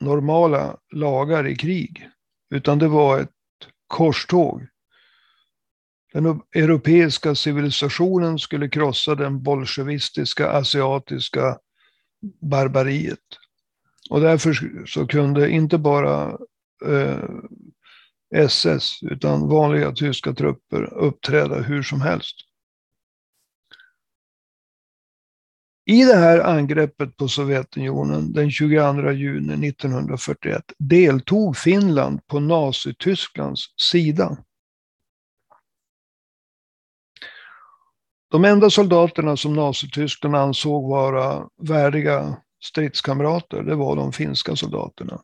normala 0.00 0.76
lagar 0.92 1.46
i 1.46 1.56
krig, 1.56 2.08
utan 2.50 2.78
det 2.78 2.88
var 2.88 3.20
ett 3.20 3.30
korståg. 3.86 4.66
Den 6.12 6.40
europeiska 6.54 7.34
civilisationen 7.34 8.38
skulle 8.38 8.68
krossa 8.68 9.14
den 9.14 9.42
bolsjevistiska 9.42 10.50
asiatiska 10.50 11.58
barbariet. 12.40 13.38
Och 14.10 14.20
därför 14.20 14.84
så 14.86 15.06
kunde 15.06 15.50
inte 15.50 15.78
bara 15.78 16.38
eh, 16.86 17.28
SS 18.34 19.02
utan 19.02 19.48
vanliga 19.48 19.92
tyska 19.92 20.32
trupper 20.32 20.94
uppträda 20.94 21.60
hur 21.60 21.82
som 21.82 22.00
helst. 22.00 22.47
I 25.90 26.04
det 26.04 26.16
här 26.16 26.40
angreppet 26.40 27.16
på 27.16 27.28
Sovjetunionen 27.28 28.32
den 28.32 28.50
22 28.50 29.12
juni 29.12 29.68
1941 29.68 30.62
deltog 30.78 31.56
Finland 31.56 32.26
på 32.26 32.40
Nazitysklands 32.40 33.74
sida. 33.90 34.36
De 38.30 38.44
enda 38.44 38.70
soldaterna 38.70 39.36
som 39.36 39.54
Nazityskland 39.54 40.36
ansåg 40.36 40.88
vara 40.88 41.48
värdiga 41.62 42.36
stridskamrater, 42.64 43.62
det 43.62 43.74
var 43.74 43.96
de 43.96 44.12
finska 44.12 44.56
soldaterna. 44.56 45.22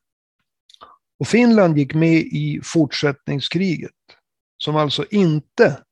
Och 1.19 1.29
Finland 1.29 1.79
gick 1.79 1.95
med 1.95 2.19
i 2.19 2.61
fortsättningskriget, 2.65 3.91
som 4.59 4.77
alltså 4.77 5.05
inte 5.11 5.83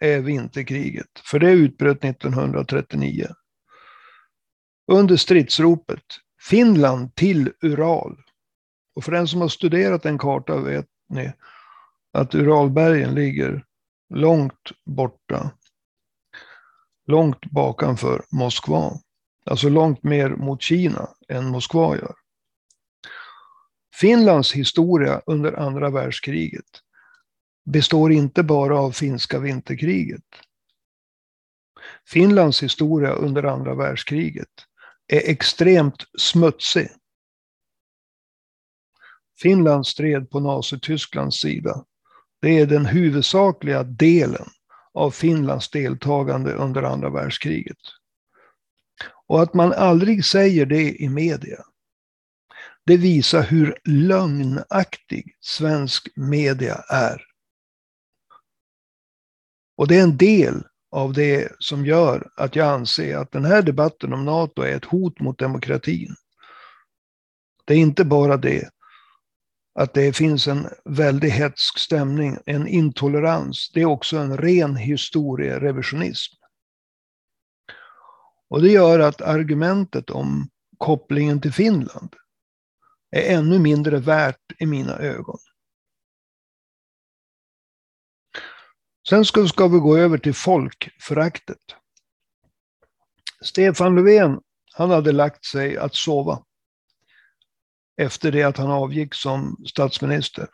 är 0.00 0.20
vinterkriget, 0.20 1.10
för 1.24 1.38
det 1.38 1.50
utbröt 1.50 2.04
1939. 2.04 3.26
Under 4.86 5.16
stridsropet 5.16 6.04
Finland 6.40 7.14
till 7.14 7.52
Ural. 7.60 8.16
Och 8.94 9.04
för 9.04 9.12
den 9.12 9.28
som 9.28 9.40
har 9.40 9.48
studerat 9.48 10.04
en 10.06 10.18
karta 10.18 10.56
vet 10.56 10.86
ni 11.08 11.32
att 12.12 12.34
Uralbergen 12.34 13.14
ligger 13.14 13.64
långt 14.14 14.70
borta 14.84 15.50
långt 17.06 17.44
bakanför 17.46 18.24
Moskva. 18.30 18.92
Alltså 19.44 19.68
långt 19.68 20.02
mer 20.02 20.30
mot 20.30 20.62
Kina 20.62 21.08
än 21.28 21.46
Moskva 21.46 21.96
gör. 21.96 22.14
Finlands 23.94 24.52
historia 24.52 25.22
under 25.26 25.52
andra 25.52 25.90
världskriget 25.90 26.82
består 27.64 28.12
inte 28.12 28.42
bara 28.42 28.78
av 28.78 28.92
finska 28.92 29.38
vinterkriget. 29.38 30.24
Finlands 32.08 32.62
historia 32.62 33.12
under 33.12 33.42
andra 33.42 33.74
världskriget 33.74 34.65
är 35.08 35.30
extremt 35.30 36.04
smutsig. 36.18 36.88
Finland 39.42 39.86
stred 39.86 40.30
på 40.30 40.40
Nazitysklands 40.40 41.40
sida. 41.40 41.84
Det 42.40 42.58
är 42.58 42.66
den 42.66 42.86
huvudsakliga 42.86 43.82
delen 43.82 44.48
av 44.94 45.10
Finlands 45.10 45.70
deltagande 45.70 46.52
under 46.52 46.82
andra 46.82 47.10
världskriget. 47.10 47.78
Och 49.26 49.42
att 49.42 49.54
man 49.54 49.72
aldrig 49.72 50.24
säger 50.24 50.66
det 50.66 51.02
i 51.02 51.08
media, 51.08 51.64
det 52.86 52.96
visar 52.96 53.42
hur 53.42 53.78
lögnaktig 53.84 55.36
svensk 55.40 56.08
media 56.16 56.74
är. 56.88 57.22
Och 59.76 59.88
det 59.88 59.98
är 59.98 60.02
en 60.02 60.16
del 60.16 60.64
av 60.96 61.12
det 61.12 61.52
som 61.58 61.86
gör 61.86 62.30
att 62.36 62.56
jag 62.56 62.68
anser 62.68 63.16
att 63.16 63.32
den 63.32 63.44
här 63.44 63.62
debatten 63.62 64.12
om 64.12 64.24
NATO 64.24 64.62
är 64.62 64.76
ett 64.76 64.84
hot 64.84 65.20
mot 65.20 65.38
demokratin. 65.38 66.14
Det 67.64 67.74
är 67.74 67.78
inte 67.78 68.04
bara 68.04 68.36
det 68.36 68.70
att 69.74 69.94
det 69.94 70.16
finns 70.16 70.48
en 70.48 70.68
väldigt 70.84 71.32
hetsk 71.32 71.78
stämning, 71.78 72.38
en 72.46 72.66
intolerans. 72.66 73.70
Det 73.74 73.80
är 73.80 73.86
också 73.86 74.16
en 74.16 74.36
ren 74.36 74.76
historierevisionism. 74.76 76.34
Och 78.48 78.62
det 78.62 78.70
gör 78.70 78.98
att 78.98 79.20
argumentet 79.20 80.10
om 80.10 80.48
kopplingen 80.78 81.40
till 81.40 81.52
Finland 81.52 82.14
är 83.10 83.36
ännu 83.36 83.58
mindre 83.58 83.98
värt 83.98 84.52
i 84.58 84.66
mina 84.66 84.98
ögon. 84.98 85.38
Sen 89.08 89.24
ska, 89.24 89.46
ska 89.46 89.68
vi 89.68 89.78
gå 89.78 89.96
över 89.96 90.18
till 90.18 90.34
folkföraktet. 90.34 91.58
Stefan 93.40 93.94
Löfven, 93.94 94.40
han 94.74 94.90
hade 94.90 95.12
lagt 95.12 95.44
sig 95.44 95.78
att 95.78 95.94
sova 95.94 96.42
efter 97.96 98.32
det 98.32 98.42
att 98.42 98.56
han 98.56 98.70
avgick 98.70 99.14
som 99.14 99.56
statsminister. 99.66 100.48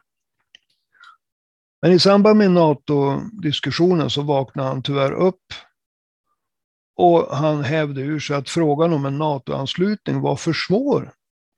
Men 1.83 1.93
i 1.93 1.99
samband 1.99 2.39
med 2.39 2.51
NATO-diskussionen 2.51 4.11
så 4.11 4.23
vaknade 4.23 4.69
han 4.69 4.83
tyvärr 4.83 5.13
upp 5.13 5.45
och 6.97 7.37
han 7.37 7.65
hävde 7.65 8.01
ur 8.01 8.21
sig 8.21 8.37
att 8.37 8.51
frågan 8.51 8.93
om 8.93 9.07
en 9.07 9.19
NATO-anslutning 9.19 10.21
var 10.21 10.37
för 10.37 10.53
svår 10.53 11.13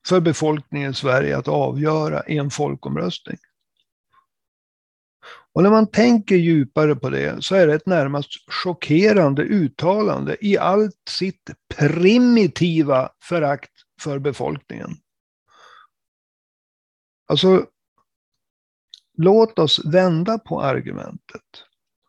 för 0.08 0.20
befolkningen 0.20 0.90
i 0.90 0.94
Sverige 0.94 1.38
att 1.38 1.48
avgöra 1.48 2.22
i 2.26 2.38
en 2.38 2.50
folkomröstning. 2.50 3.38
Och 5.54 5.62
när 5.62 5.70
man 5.70 5.86
tänker 5.86 6.36
djupare 6.36 6.96
på 6.96 7.10
det 7.10 7.44
så 7.44 7.54
är 7.54 7.66
det 7.66 7.74
ett 7.74 7.86
närmast 7.86 8.30
chockerande 8.50 9.42
uttalande 9.42 10.36
i 10.40 10.58
allt 10.58 11.02
sitt 11.10 11.50
primitiva 11.76 13.10
förakt 13.22 13.70
för 14.00 14.18
befolkningen. 14.18 14.90
Alltså, 17.26 17.66
låt 19.18 19.58
oss 19.58 19.84
vända 19.84 20.38
på 20.38 20.62
argumentet. 20.62 21.42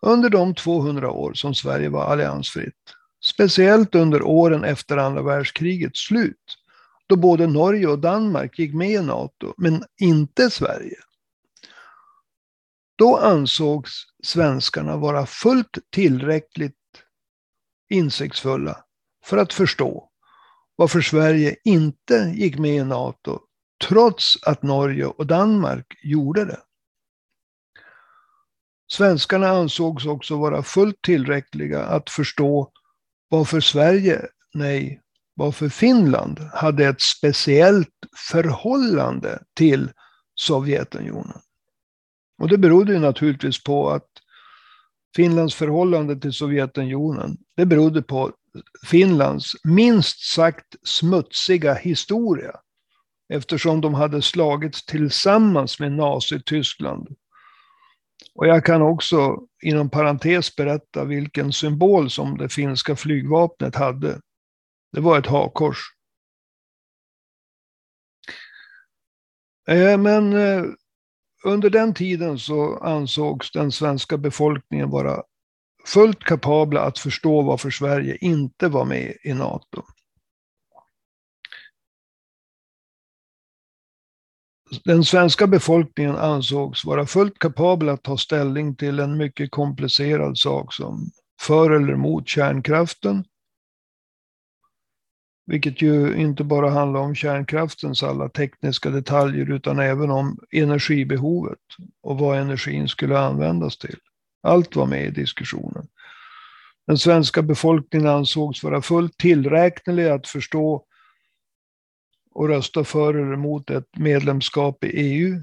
Under 0.02 0.30
de 0.30 0.56
200 0.56 1.12
år 1.12 1.34
som 1.34 1.56
Sverige 1.56 1.90
var 1.90 2.04
alliansfritt, 2.04 2.94
speciellt 3.26 3.96
under 3.96 4.22
åren 4.22 4.64
efter 4.64 4.98
andra 4.98 5.22
världskrigets 5.22 6.00
slut, 6.08 6.58
då 7.08 7.16
både 7.16 7.48
Norge 7.48 7.88
och 7.88 8.00
Danmark 8.00 8.60
gick 8.60 8.74
med 8.74 8.90
i 8.90 9.02
NATO, 9.02 9.54
men 9.58 9.84
inte 10.02 10.50
Sverige. 10.50 10.98
Då 12.96 13.18
ansågs 13.18 13.92
svenskarna 14.24 14.98
vara 14.98 15.26
fullt 15.26 15.78
tillräckligt 15.92 16.74
insiktsfulla 17.90 18.84
för 19.26 19.38
att 19.38 19.54
förstå 19.54 20.10
varför 20.76 21.02
Sverige 21.02 21.56
inte 21.64 22.34
gick 22.36 22.58
med 22.58 22.76
i 22.76 22.84
NATO 22.84 23.40
trots 23.88 24.44
att 24.44 24.64
Norge 24.64 25.06
och 25.06 25.28
Danmark 25.28 25.86
gjorde 26.04 26.46
det. 26.46 26.60
Svenskarna 28.92 29.48
ansågs 29.48 30.06
också 30.06 30.38
vara 30.38 30.64
fullt 30.64 31.02
tillräckliga 31.02 31.84
att 31.86 32.10
förstå 32.10 32.72
varför 33.30 33.60
Sverige, 33.60 34.28
nej, 34.54 35.02
varför 35.34 35.70
Finland 35.70 36.40
hade 36.54 36.86
ett 36.86 37.02
speciellt 37.02 37.90
förhållande 38.32 39.44
till 39.54 39.92
Sovjetunionen. 40.36 41.42
Och 42.38 42.50
det 42.50 42.58
berodde 42.58 42.94
ju 42.94 43.00
naturligtvis 43.00 43.64
på 43.64 43.90
att 43.90 44.08
Finlands 45.16 45.56
förhållande 45.56 46.20
till 46.20 46.34
Sovjetunionen, 46.34 47.38
det 47.56 47.66
berodde 47.66 48.02
på 48.02 48.32
Finlands 48.88 49.52
minst 49.64 50.20
sagt 50.20 50.76
smutsiga 50.84 51.74
historia 51.74 52.52
eftersom 53.34 53.82
de 53.82 53.94
hade 53.94 54.22
slagits 54.22 54.86
tillsammans 54.86 55.80
med 55.80 55.92
Nazityskland. 55.92 57.08
Och 58.36 58.48
jag 58.48 58.66
kan 58.66 58.82
också 58.82 59.38
inom 59.64 59.90
parentes 59.90 60.56
berätta 60.56 61.06
vilken 61.06 61.54
symbol 61.54 62.10
som 62.10 62.38
det 62.38 62.50
finska 62.50 62.96
flygvapnet 62.96 63.76
hade. 63.76 64.22
Det 64.92 65.02
var 65.02 65.20
ett 65.20 65.28
hakkors. 65.28 65.78
Eh, 69.68 69.98
men 69.98 70.34
eh, 70.34 70.64
under 71.46 71.70
den 71.70 71.94
tiden 71.94 72.40
så 72.40 72.78
ansågs 72.78 73.52
den 73.52 73.72
svenska 73.72 74.18
befolkningen 74.18 74.90
vara 74.90 75.24
fullt 75.86 76.24
kapabla 76.24 76.82
att 76.82 77.00
förstå 77.00 77.42
varför 77.42 77.70
Sverige 77.70 78.18
inte 78.22 78.68
var 78.68 78.86
med 78.86 79.14
i 79.24 79.34
NATO. 79.34 79.84
Den 84.84 85.04
svenska 85.04 85.48
befolkningen 85.48 86.16
ansågs 86.16 86.86
vara 86.86 87.06
fullt 87.06 87.40
kapabel 87.40 87.90
att 87.90 88.04
ta 88.04 88.18
ställning 88.18 88.76
till 88.76 89.00
en 89.00 89.18
mycket 89.18 89.52
komplicerad 89.52 90.38
sak 90.38 90.74
som 90.74 91.12
för 91.42 91.72
eller 91.72 91.96
mot 91.96 92.28
kärnkraften. 92.28 93.26
Vilket 95.48 95.82
ju 95.82 96.16
inte 96.16 96.44
bara 96.44 96.70
handlar 96.70 97.00
om 97.00 97.16
kärnkraftens 97.16 98.04
alla 98.04 98.30
tekniska 98.30 98.90
detaljer 98.90 99.52
utan 99.52 99.80
även 99.80 100.12
om 100.12 100.40
energibehovet 100.52 101.60
och 102.02 102.18
vad 102.18 102.40
energin 102.40 102.88
skulle 102.88 103.20
användas 103.20 103.78
till. 103.78 103.98
Allt 104.44 104.76
var 104.76 104.86
med 104.86 105.06
i 105.06 105.12
diskussionen. 105.12 105.88
Den 106.88 106.98
svenska 106.98 107.42
befolkningen 107.42 108.08
ansågs 108.08 108.64
vara 108.64 108.82
fullt 108.82 109.18
tillräknelig 109.18 110.10
att 110.10 110.28
förstå 110.28 110.86
och 112.32 112.48
rösta 112.50 112.84
för 112.84 113.14
eller 113.14 113.34
emot 113.34 113.70
ett 113.70 113.98
medlemskap 113.98 114.84
i 114.84 114.88
EU. 114.88 115.42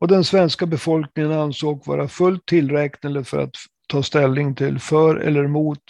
Och 0.00 0.08
den 0.08 0.24
svenska 0.24 0.66
befolkningen 0.66 1.32
ansåg 1.32 1.86
vara 1.86 2.08
fullt 2.08 2.46
tillräknelig 2.46 3.26
för 3.26 3.38
att 3.38 3.56
ta 3.88 4.02
ställning 4.02 4.54
till 4.54 4.78
för 4.78 5.16
eller 5.16 5.44
emot 5.44 5.82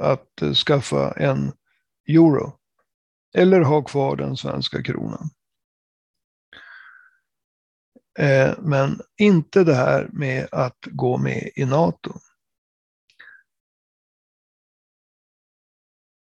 att 0.00 0.56
skaffa 0.66 1.12
en 1.12 1.52
euro. 2.08 2.58
Eller 3.36 3.60
ha 3.60 3.82
kvar 3.82 4.16
den 4.16 4.36
svenska 4.36 4.82
kronan. 4.82 5.30
Eh, 8.18 8.54
men 8.58 9.00
inte 9.16 9.64
det 9.64 9.74
här 9.74 10.08
med 10.12 10.48
att 10.52 10.78
gå 10.90 11.16
med 11.16 11.50
i 11.56 11.64
NATO. 11.64 12.12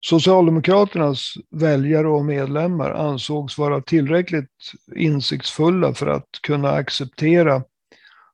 Socialdemokraternas 0.06 1.34
väljare 1.50 2.08
och 2.08 2.26
medlemmar 2.26 2.92
ansågs 2.92 3.58
vara 3.58 3.82
tillräckligt 3.82 4.72
insiktsfulla 4.96 5.94
för 5.94 6.08
att 6.08 6.30
kunna 6.42 6.70
acceptera 6.70 7.64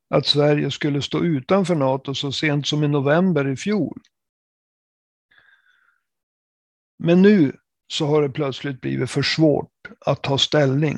att 0.09 0.25
Sverige 0.25 0.71
skulle 0.71 1.01
stå 1.01 1.23
utanför 1.23 1.75
NATO 1.75 2.15
så 2.15 2.31
sent 2.31 2.67
som 2.67 2.83
i 2.83 2.87
november 2.87 3.47
i 3.47 3.55
fjol. 3.55 4.01
Men 6.99 7.21
nu 7.21 7.57
så 7.87 8.05
har 8.05 8.21
det 8.21 8.29
plötsligt 8.29 8.81
blivit 8.81 9.11
för 9.11 9.21
svårt 9.21 9.71
att 10.05 10.23
ta 10.23 10.37
ställning 10.37 10.97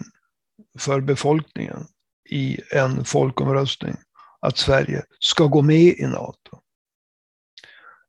för 0.80 1.02
befolkningen 1.02 1.88
i 2.30 2.58
en 2.72 3.06
folkomröstning 3.06 3.96
att 4.40 4.58
Sverige 4.58 5.04
ska 5.20 5.46
gå 5.46 5.62
med 5.62 5.94
i 5.98 6.08
NATO. 6.08 6.60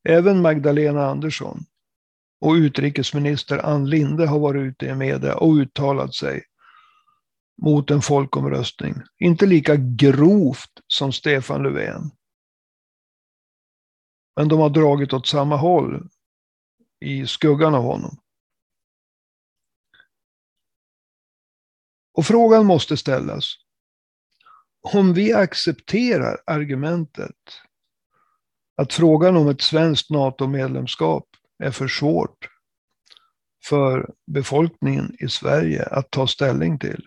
Även 0.09 0.43
Magdalena 0.43 1.07
Andersson 1.07 1.65
och 2.41 2.53
utrikesminister 2.53 3.59
Ann 3.59 3.91
Linde 3.91 4.27
har 4.27 4.39
varit 4.39 4.61
ute 4.61 4.87
i 4.87 4.95
media 4.95 5.37
och 5.37 5.53
uttalat 5.53 6.15
sig 6.15 6.45
mot 7.63 7.91
en 7.91 8.03
folkomröstning. 8.03 8.95
Inte 9.19 9.47
lika 9.47 9.77
grovt 9.77 10.71
som 10.87 11.13
Stefan 11.13 11.63
Löfven. 11.63 12.11
Men 14.37 14.49
de 14.49 14.61
har 14.61 14.71
dragit 14.71 15.13
åt 15.13 15.27
samma 15.27 15.57
håll 15.57 16.09
i 17.01 17.27
skuggan 17.27 17.75
av 17.75 17.83
honom. 17.83 18.19
Och 22.17 22.27
frågan 22.27 22.67
måste 22.67 22.97
ställas. 22.97 23.55
Om 24.95 25.15
vi 25.15 25.33
accepterar 25.33 26.41
argumentet 26.47 27.37
att 28.77 28.93
frågan 28.93 29.37
om 29.37 29.49
ett 29.49 29.63
svenskt 29.63 30.11
NATO-medlemskap 30.11 31.29
är 31.59 31.71
för 31.71 31.89
svårt 31.89 32.49
för 33.65 34.15
befolkningen 34.27 35.17
i 35.19 35.29
Sverige 35.29 35.83
att 35.83 36.11
ta 36.11 36.27
ställning 36.27 36.79
till. 36.79 37.05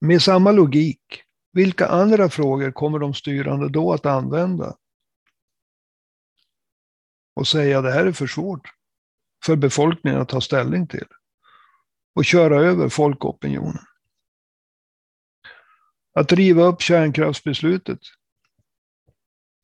Med 0.00 0.22
samma 0.22 0.52
logik, 0.52 1.22
vilka 1.52 1.86
andra 1.86 2.28
frågor 2.28 2.70
kommer 2.70 2.98
de 2.98 3.14
styrande 3.14 3.68
då 3.68 3.92
att 3.92 4.06
använda? 4.06 4.76
Och 7.36 7.48
säga 7.48 7.82
det 7.82 7.92
här 7.92 8.06
är 8.06 8.12
för 8.12 8.26
svårt 8.26 8.68
för 9.44 9.56
befolkningen 9.56 10.20
att 10.20 10.28
ta 10.28 10.40
ställning 10.40 10.86
till. 10.86 11.06
och 12.14 12.24
köra 12.24 12.60
över 12.60 12.88
folkopinionen. 12.88 13.84
Att 16.12 16.32
riva 16.32 16.64
upp 16.64 16.82
kärnkraftsbeslutet. 16.82 17.98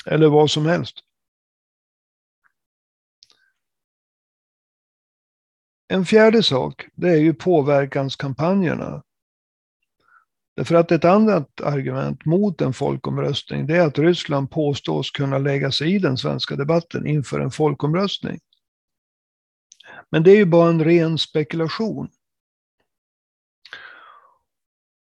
Eller 0.07 0.29
vad 0.29 0.51
som 0.51 0.67
helst. 0.67 0.97
En 5.89 6.07
fjärde 6.07 6.43
sak, 6.43 6.89
det 6.95 7.09
är 7.11 7.17
ju 7.17 7.35
påverkanskampanjerna. 7.35 9.03
Därför 10.57 10.75
att 10.75 10.93
ett 10.93 11.05
annat 11.05 11.61
argument 11.61 12.25
mot 12.25 12.61
en 12.61 12.73
folkomröstning, 12.73 13.67
det 13.67 13.77
är 13.77 13.87
att 13.87 13.99
Ryssland 13.99 14.51
påstås 14.51 15.11
kunna 15.11 15.39
lägga 15.39 15.73
sig 15.73 15.95
i 15.95 15.99
den 15.99 16.17
svenska 16.17 16.57
debatten 16.57 17.07
inför 17.07 17.41
en 17.41 17.51
folkomröstning. 17.51 18.41
Men 20.11 20.23
det 20.23 20.31
är 20.31 20.37
ju 20.37 20.45
bara 20.45 20.69
en 20.69 20.85
ren 20.85 21.19
spekulation. 21.19 22.09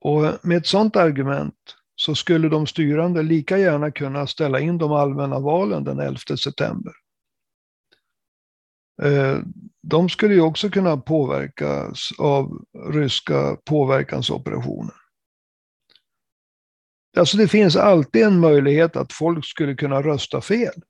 Och 0.01 0.23
med 0.43 0.57
ett 0.57 0.67
sådant 0.67 0.97
argument 0.97 1.77
så 1.95 2.15
skulle 2.15 2.49
de 2.49 2.67
styrande 2.67 3.23
lika 3.23 3.59
gärna 3.59 3.91
kunna 3.91 4.27
ställa 4.27 4.61
in 4.61 4.79
de 4.79 4.93
allmänna 4.93 5.41
valen 5.41 5.85
den 5.85 5.99
11 5.99 6.19
september. 6.45 6.93
Eh, 9.03 9.39
de 9.83 10.09
skulle 10.09 10.35
ju 10.35 10.41
också 10.41 10.71
kunna 10.71 10.97
påverkas 10.97 12.09
av 12.19 12.65
ryska 12.93 13.57
påverkansoperationer. 13.65 15.02
Alltså 17.17 17.37
det 17.37 17.49
finns 17.49 17.77
alltid 17.77 18.23
en 18.23 18.41
möjlighet 18.41 18.97
att 18.97 19.13
folk 19.13 19.47
skulle 19.47 19.75
kunna 19.75 20.03
rösta 20.03 20.41
fel. 20.41 20.83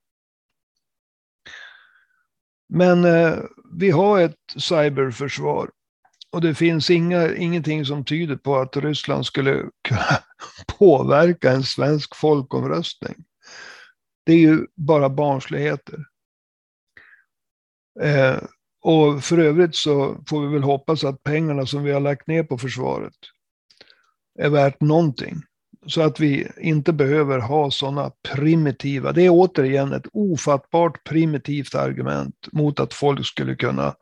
Men 2.69 3.05
eh, 3.05 3.37
vi 3.73 3.91
har 3.91 4.19
ett 4.19 4.35
cyberförsvar 4.57 5.69
och 6.31 6.41
det 6.41 6.55
finns 6.55 6.89
inga, 6.89 7.35
ingenting 7.35 7.85
som 7.85 8.05
tyder 8.05 8.35
på 8.35 8.57
att 8.57 8.77
Ryssland 8.77 9.25
skulle 9.25 9.53
kunna 9.87 10.19
påverka 10.77 11.51
en 11.51 11.63
svensk 11.63 12.15
folkomröstning. 12.15 13.15
Det 14.25 14.33
är 14.33 14.39
ju 14.39 14.67
bara 14.75 15.09
barnsligheter. 15.09 16.05
Eh, 18.01 18.37
och 18.81 19.23
för 19.23 19.37
övrigt 19.37 19.75
så 19.75 20.23
får 20.29 20.41
vi 20.41 20.53
väl 20.53 20.63
hoppas 20.63 21.03
att 21.03 21.23
pengarna 21.23 21.65
som 21.65 21.83
vi 21.83 21.91
har 21.91 21.99
lagt 21.99 22.27
ner 22.27 22.43
på 22.43 22.57
försvaret 22.57 23.15
är 24.39 24.49
värt 24.49 24.81
någonting. 24.81 25.41
Så 25.85 26.01
att 26.01 26.19
vi 26.19 26.47
inte 26.57 26.93
behöver 26.93 27.39
ha 27.39 27.71
sådana 27.71 28.11
primitiva, 28.21 29.11
det 29.11 29.21
är 29.21 29.29
återigen 29.29 29.93
ett 29.93 30.07
ofattbart 30.13 31.03
primitivt 31.03 31.75
argument 31.75 32.47
mot 32.51 32.79
att 32.79 32.93
folk 32.93 33.25
skulle 33.25 33.55
kunna 33.55 33.95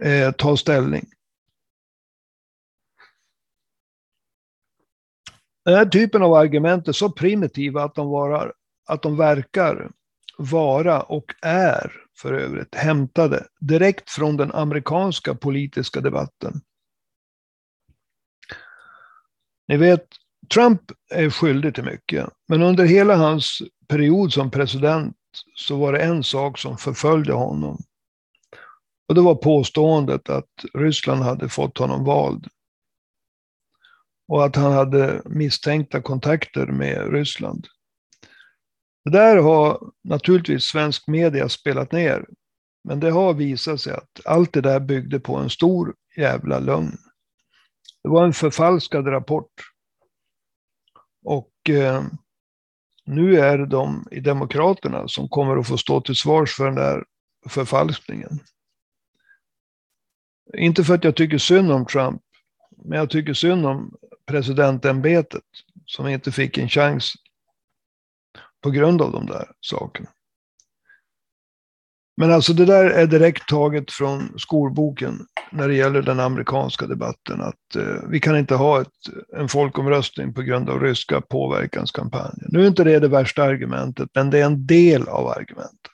eh, 0.00 0.32
ta 0.32 0.56
ställning. 0.56 1.06
Den 5.64 5.74
här 5.74 5.86
typen 5.86 6.22
av 6.22 6.34
argument 6.34 6.88
är 6.88 6.92
så 6.92 7.10
primitiva 7.10 7.84
att 7.84 7.94
de, 7.94 8.08
varar, 8.08 8.52
att 8.86 9.02
de 9.02 9.16
verkar 9.16 9.90
vara 10.38 11.02
och 11.02 11.34
är 11.42 11.92
för 12.18 12.32
övrigt 12.32 12.74
hämtade 12.74 13.46
direkt 13.60 14.10
från 14.10 14.36
den 14.36 14.52
amerikanska 14.52 15.34
politiska 15.34 16.00
debatten. 16.00 16.60
Ni 19.68 19.76
vet, 19.76 20.08
Trump 20.48 20.80
är 21.10 21.30
skyldig 21.30 21.74
till 21.74 21.84
mycket, 21.84 22.28
men 22.48 22.62
under 22.62 22.84
hela 22.84 23.16
hans 23.16 23.62
period 23.88 24.32
som 24.32 24.50
president 24.50 25.16
så 25.56 25.76
var 25.76 25.92
det 25.92 26.02
en 26.02 26.24
sak 26.24 26.58
som 26.58 26.78
förföljde 26.78 27.32
honom. 27.32 27.78
Och 29.08 29.14
det 29.14 29.20
var 29.20 29.34
påståendet 29.34 30.28
att 30.28 30.50
Ryssland 30.74 31.22
hade 31.22 31.48
fått 31.48 31.78
honom 31.78 32.04
vald. 32.04 32.48
Och 34.28 34.44
att 34.44 34.56
han 34.56 34.72
hade 34.72 35.22
misstänkta 35.24 36.02
kontakter 36.02 36.66
med 36.66 37.12
Ryssland. 37.12 37.66
Det 39.04 39.10
där 39.10 39.36
har 39.36 39.90
naturligtvis 40.04 40.64
svensk 40.64 41.06
media 41.06 41.48
spelat 41.48 41.92
ner. 41.92 42.26
Men 42.84 43.00
det 43.00 43.10
har 43.10 43.34
visat 43.34 43.80
sig 43.80 43.92
att 43.92 44.20
allt 44.24 44.52
det 44.52 44.60
där 44.60 44.80
byggde 44.80 45.20
på 45.20 45.36
en 45.36 45.50
stor 45.50 45.94
jävla 46.16 46.58
lögn. 46.58 46.98
Det 48.02 48.08
var 48.08 48.24
en 48.24 48.32
förfalskad 48.32 49.08
rapport. 49.08 49.73
Och 51.24 51.70
eh, 51.70 52.04
nu 53.04 53.38
är 53.38 53.58
det 53.58 53.66
de 53.66 54.08
i 54.10 54.20
Demokraterna 54.20 55.08
som 55.08 55.28
kommer 55.28 55.56
att 55.56 55.68
få 55.68 55.78
stå 55.78 56.00
till 56.00 56.16
svars 56.16 56.56
för 56.56 56.64
den 56.64 56.74
där 56.74 57.04
förfalskningen. 57.48 58.40
Inte 60.56 60.84
för 60.84 60.94
att 60.94 61.04
jag 61.04 61.16
tycker 61.16 61.38
synd 61.38 61.72
om 61.72 61.86
Trump, 61.86 62.22
men 62.76 62.98
jag 62.98 63.10
tycker 63.10 63.34
synd 63.34 63.66
om 63.66 63.96
presidentämbetet 64.26 65.42
som 65.86 66.08
inte 66.08 66.32
fick 66.32 66.58
en 66.58 66.68
chans 66.68 67.12
på 68.60 68.70
grund 68.70 69.02
av 69.02 69.12
de 69.12 69.26
där 69.26 69.52
sakerna. 69.60 70.10
Men 72.16 72.32
alltså 72.32 72.52
det 72.52 72.64
där 72.64 72.84
är 72.84 73.06
direkt 73.06 73.48
taget 73.48 73.92
från 73.92 74.38
skolboken 74.38 75.26
när 75.52 75.68
det 75.68 75.74
gäller 75.74 76.02
den 76.02 76.20
amerikanska 76.20 76.86
debatten. 76.86 77.40
Att 77.40 77.76
eh, 77.76 78.08
vi 78.10 78.20
kan 78.20 78.38
inte 78.38 78.54
ha 78.54 78.80
ett, 78.80 78.88
en 79.36 79.48
folkomröstning 79.48 80.34
på 80.34 80.42
grund 80.42 80.70
av 80.70 80.80
ryska 80.80 81.20
påverkanskampanjer. 81.20 82.46
Nu 82.48 82.62
är 82.62 82.66
inte 82.66 82.84
det 82.84 82.98
det 82.98 83.08
värsta 83.08 83.42
argumentet, 83.42 84.08
men 84.14 84.30
det 84.30 84.38
är 84.38 84.44
en 84.46 84.66
del 84.66 85.08
av 85.08 85.28
argumentet. 85.28 85.90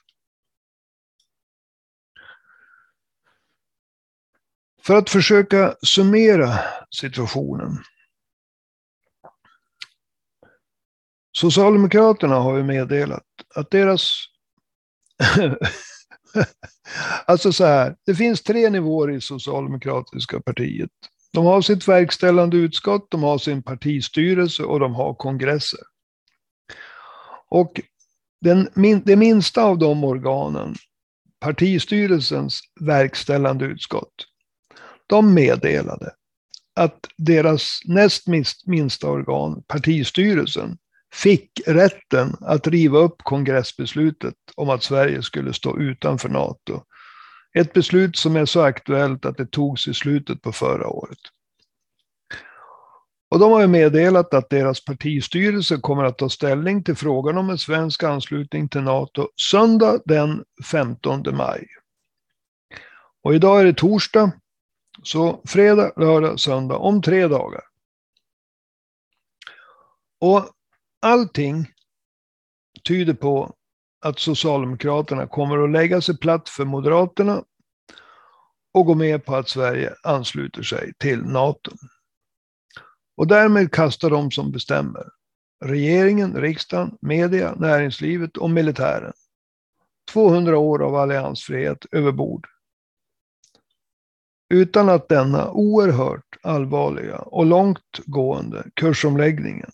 För 4.83 4.95
att 4.95 5.09
försöka 5.09 5.75
summera 5.81 6.59
situationen 6.95 7.77
Socialdemokraterna 11.31 12.35
har 12.35 12.57
ju 12.57 12.63
meddelat 12.63 13.25
att 13.55 13.71
deras... 13.71 14.25
alltså 17.25 17.51
så 17.51 17.65
här, 17.65 17.95
det 18.05 18.15
finns 18.15 18.41
tre 18.41 18.69
nivåer 18.69 19.11
i 19.11 19.21
Socialdemokratiska 19.21 20.39
partiet. 20.39 20.89
De 21.33 21.45
har 21.45 21.61
sitt 21.61 21.87
verkställande 21.87 22.57
utskott, 22.57 23.11
de 23.11 23.23
har 23.23 23.37
sin 23.37 23.63
partistyrelse 23.63 24.63
och 24.63 24.79
de 24.79 24.95
har 24.95 25.13
kongresser. 25.13 25.79
Och 27.49 27.81
den, 28.41 28.69
det 29.05 29.15
minsta 29.15 29.63
av 29.63 29.77
de 29.77 30.03
organen, 30.03 30.75
partistyrelsens 31.39 32.61
verkställande 32.79 33.65
utskott, 33.65 34.13
de 35.07 35.33
meddelade 35.33 36.11
att 36.75 37.07
deras 37.17 37.79
näst 37.85 38.27
minsta 38.65 39.09
organ, 39.09 39.63
partistyrelsen, 39.67 40.77
fick 41.13 41.61
rätten 41.67 42.35
att 42.41 42.67
riva 42.67 42.99
upp 42.99 43.23
kongressbeslutet 43.23 44.35
om 44.55 44.69
att 44.69 44.83
Sverige 44.83 45.23
skulle 45.23 45.53
stå 45.53 45.79
utanför 45.79 46.29
NATO. 46.29 46.83
Ett 47.53 47.73
beslut 47.73 48.17
som 48.17 48.35
är 48.35 48.45
så 48.45 48.61
aktuellt 48.61 49.25
att 49.25 49.37
det 49.37 49.51
togs 49.51 49.87
i 49.87 49.93
slutet 49.93 50.41
på 50.41 50.51
förra 50.51 50.87
året. 50.87 51.19
Och 53.31 53.39
de 53.39 53.51
har 53.51 53.61
ju 53.61 53.67
meddelat 53.67 54.33
att 54.33 54.49
deras 54.49 54.85
partistyrelse 54.85 55.77
kommer 55.77 56.03
att 56.03 56.17
ta 56.17 56.29
ställning 56.29 56.83
till 56.83 56.95
frågan 56.95 57.37
om 57.37 57.49
en 57.49 57.57
svensk 57.57 58.03
anslutning 58.03 58.69
till 58.69 58.81
NATO 58.81 59.27
söndag 59.51 59.99
den 60.05 60.43
15 60.71 61.23
maj. 61.37 61.67
Och 63.23 63.35
idag 63.35 63.59
är 63.59 63.65
det 63.65 63.73
torsdag, 63.73 64.31
så 65.03 65.41
fredag, 65.45 65.91
lördag, 65.95 66.39
söndag 66.39 66.75
om 66.75 67.01
tre 67.01 67.27
dagar. 67.27 67.61
Och 70.19 70.49
allting 71.01 71.67
tyder 72.87 73.13
på 73.13 73.55
att 74.01 74.19
Socialdemokraterna 74.19 75.27
kommer 75.27 75.63
att 75.63 75.71
lägga 75.71 76.01
sig 76.01 76.17
platt 76.17 76.49
för 76.49 76.65
Moderaterna 76.65 77.43
och 78.73 78.85
gå 78.85 78.95
med 78.95 79.25
på 79.25 79.35
att 79.35 79.49
Sverige 79.49 79.93
ansluter 80.03 80.63
sig 80.63 80.93
till 80.97 81.23
NATO. 81.25 81.71
Och 83.17 83.27
därmed 83.27 83.71
kastar 83.71 84.09
de 84.09 84.31
som 84.31 84.51
bestämmer, 84.51 85.03
regeringen, 85.65 86.35
riksdagen, 86.35 86.97
media, 87.01 87.55
näringslivet 87.55 88.37
och 88.37 88.49
militären, 88.49 89.13
200 90.11 90.57
år 90.57 90.83
av 90.83 90.95
alliansfrihet 90.95 91.85
över 91.91 92.11
bord. 92.11 92.47
Utan 94.49 94.89
att 94.89 95.09
denna 95.09 95.51
oerhört 95.51 96.37
allvarliga 96.41 97.17
och 97.17 97.45
långtgående 97.45 98.65
kursomläggningen 98.73 99.71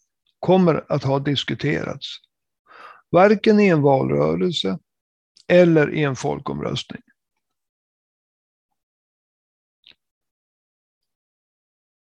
kommer 0.48 0.86
att 0.90 1.04
ha 1.04 1.20
diskuterats. 1.20 2.08
Varken 3.10 3.60
i 3.60 3.68
en 3.68 3.82
valrörelse 3.82 4.80
eller 5.48 5.94
i 5.94 6.04
en 6.04 6.16
folkomröstning. 6.16 7.02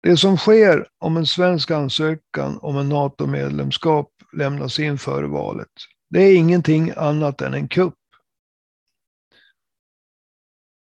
Det 0.03 0.17
som 0.17 0.37
sker 0.37 0.87
om 0.97 1.17
en 1.17 1.25
svensk 1.25 1.71
ansökan 1.71 2.59
om 2.61 2.77
en 2.77 2.89
NATO-medlemskap 2.89 4.11
lämnas 4.33 4.79
in 4.79 4.97
före 4.97 5.27
valet, 5.27 5.71
det 6.09 6.19
är 6.19 6.37
ingenting 6.37 6.93
annat 6.97 7.41
än 7.41 7.53
en 7.53 7.67
kupp. 7.67 7.99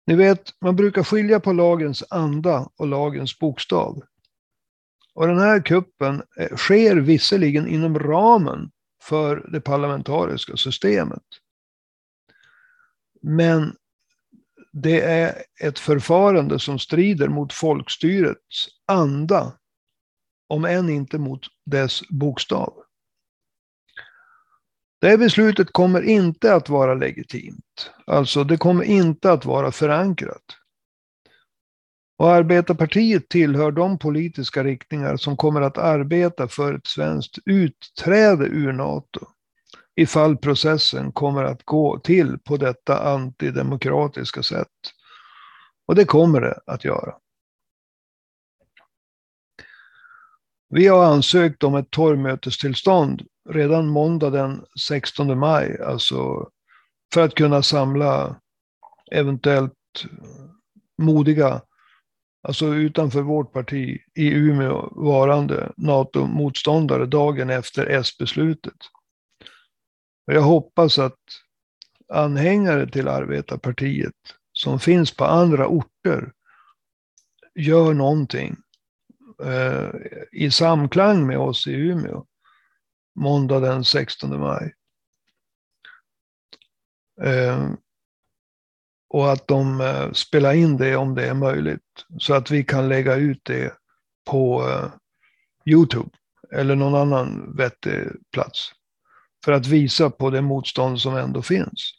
Ni 0.08 0.16
vet, 0.16 0.62
man 0.62 0.76
brukar 0.76 1.04
skilja 1.04 1.40
på 1.40 1.54
lagens 1.54 2.04
anda 2.10 2.70
och 2.76 2.88
lagens 2.88 3.40
bokstav. 3.40 4.04
Och 5.16 5.28
den 5.28 5.40
här 5.40 5.62
kuppen 5.62 6.24
eh, 6.38 6.56
sker 6.56 6.96
visserligen 6.96 7.68
inom 7.68 8.00
ramen 8.00 8.72
för 9.04 9.50
det 9.52 9.62
parlamentariska 9.62 10.58
systemet. 10.58 11.24
Men 13.22 13.76
det 14.72 15.02
är 15.02 15.44
ett 15.62 15.80
förfarande 15.80 16.60
som 16.60 16.80
strider 16.80 17.28
mot 17.28 17.54
folkstyrets 17.54 18.68
anda, 18.88 19.54
om 20.48 20.66
än 20.66 20.90
inte 20.90 21.18
mot 21.18 21.42
dess 21.66 22.02
bokstav. 22.10 22.74
Det 25.02 25.18
beslutet 25.18 25.72
kommer 25.72 26.02
inte 26.02 26.56
att 26.56 26.70
vara 26.70 26.94
legitimt. 26.94 27.92
Alltså, 28.06 28.44
det 28.44 28.58
kommer 28.58 28.84
inte 28.84 29.32
att 29.32 29.46
vara 29.46 29.72
förankrat. 29.72 30.44
Och 32.18 32.32
Arbetarpartiet 32.32 33.30
tillhör 33.30 33.72
de 33.72 34.00
politiska 34.00 34.64
riktningar 34.64 35.18
som 35.18 35.38
kommer 35.38 35.62
att 35.62 35.78
arbeta 35.78 36.48
för 36.48 36.74
ett 36.74 36.88
svenskt 36.88 37.38
utträde 37.46 38.46
ur 38.46 38.74
NATO 38.74 39.28
ifall 39.96 40.38
processen 40.38 41.12
kommer 41.12 41.44
att 41.44 41.64
gå 41.64 42.00
till 42.00 42.40
på 42.40 42.58
detta 42.58 43.10
antidemokratiska 43.14 44.44
sätt. 44.44 44.68
Och 45.86 45.96
det 45.96 46.06
kommer 46.06 46.42
det 46.42 46.60
att 46.66 46.86
göra. 46.86 47.16
Vi 50.70 50.88
har 50.88 51.06
ansökt 51.06 51.64
om 51.64 51.76
ett 51.76 51.92
torgmötestillstånd 51.92 53.22
redan 53.50 53.88
måndag 53.88 54.30
den 54.30 54.66
16 54.80 55.40
maj, 55.40 55.82
alltså 55.82 56.50
för 57.14 57.22
att 57.22 57.36
kunna 57.36 57.64
samla 57.64 58.36
eventuellt 59.12 59.74
modiga, 60.98 61.62
alltså 62.44 62.66
utanför 62.66 63.22
vårt 63.22 63.54
parti 63.54 64.02
i 64.16 64.28
Umeå 64.34 64.90
varande 64.96 65.72
NATO-motståndare 65.78 67.06
dagen 67.06 67.50
efter 67.50 67.86
S-beslutet. 67.86 68.78
Jag 70.26 70.42
hoppas 70.42 71.00
att 71.00 71.20
anhängare 72.08 72.90
till 72.90 73.08
arbetarpartiet 73.08 74.16
som 74.54 74.80
finns 74.80 75.16
på 75.16 75.26
andra 75.26 75.68
orter 75.68 76.32
gör 77.56 77.94
någonting 77.94 78.56
eh, 79.44 79.90
i 80.32 80.52
samklang 80.52 81.28
med 81.28 81.38
oss 81.38 81.68
i 81.68 81.72
Umeå 81.72 82.26
måndag 83.16 83.60
den 83.60 83.84
16 83.84 84.40
maj. 84.40 84.74
Eh, 87.22 87.70
och 89.14 89.32
att 89.32 89.48
de 89.48 89.82
eh, 89.82 90.12
spelar 90.12 90.54
in 90.54 90.78
det 90.78 90.96
om 90.96 91.16
det 91.16 91.28
är 91.28 91.34
möjligt. 91.34 92.06
Så 92.20 92.34
att 92.34 92.52
vi 92.52 92.64
kan 92.64 92.90
lägga 92.90 93.16
ut 93.16 93.42
det 93.44 93.74
på 94.26 94.70
eh, 94.70 94.92
Youtube 95.66 96.10
eller 96.52 96.76
någon 96.76 96.96
annan 96.96 97.56
vettig 97.58 98.08
plats. 98.32 98.72
För 99.46 99.52
att 99.52 99.68
visa 99.68 100.10
på 100.10 100.30
det 100.30 100.42
motstånd 100.42 101.02
som 101.02 101.16
ändå 101.16 101.42
finns. 101.42 101.94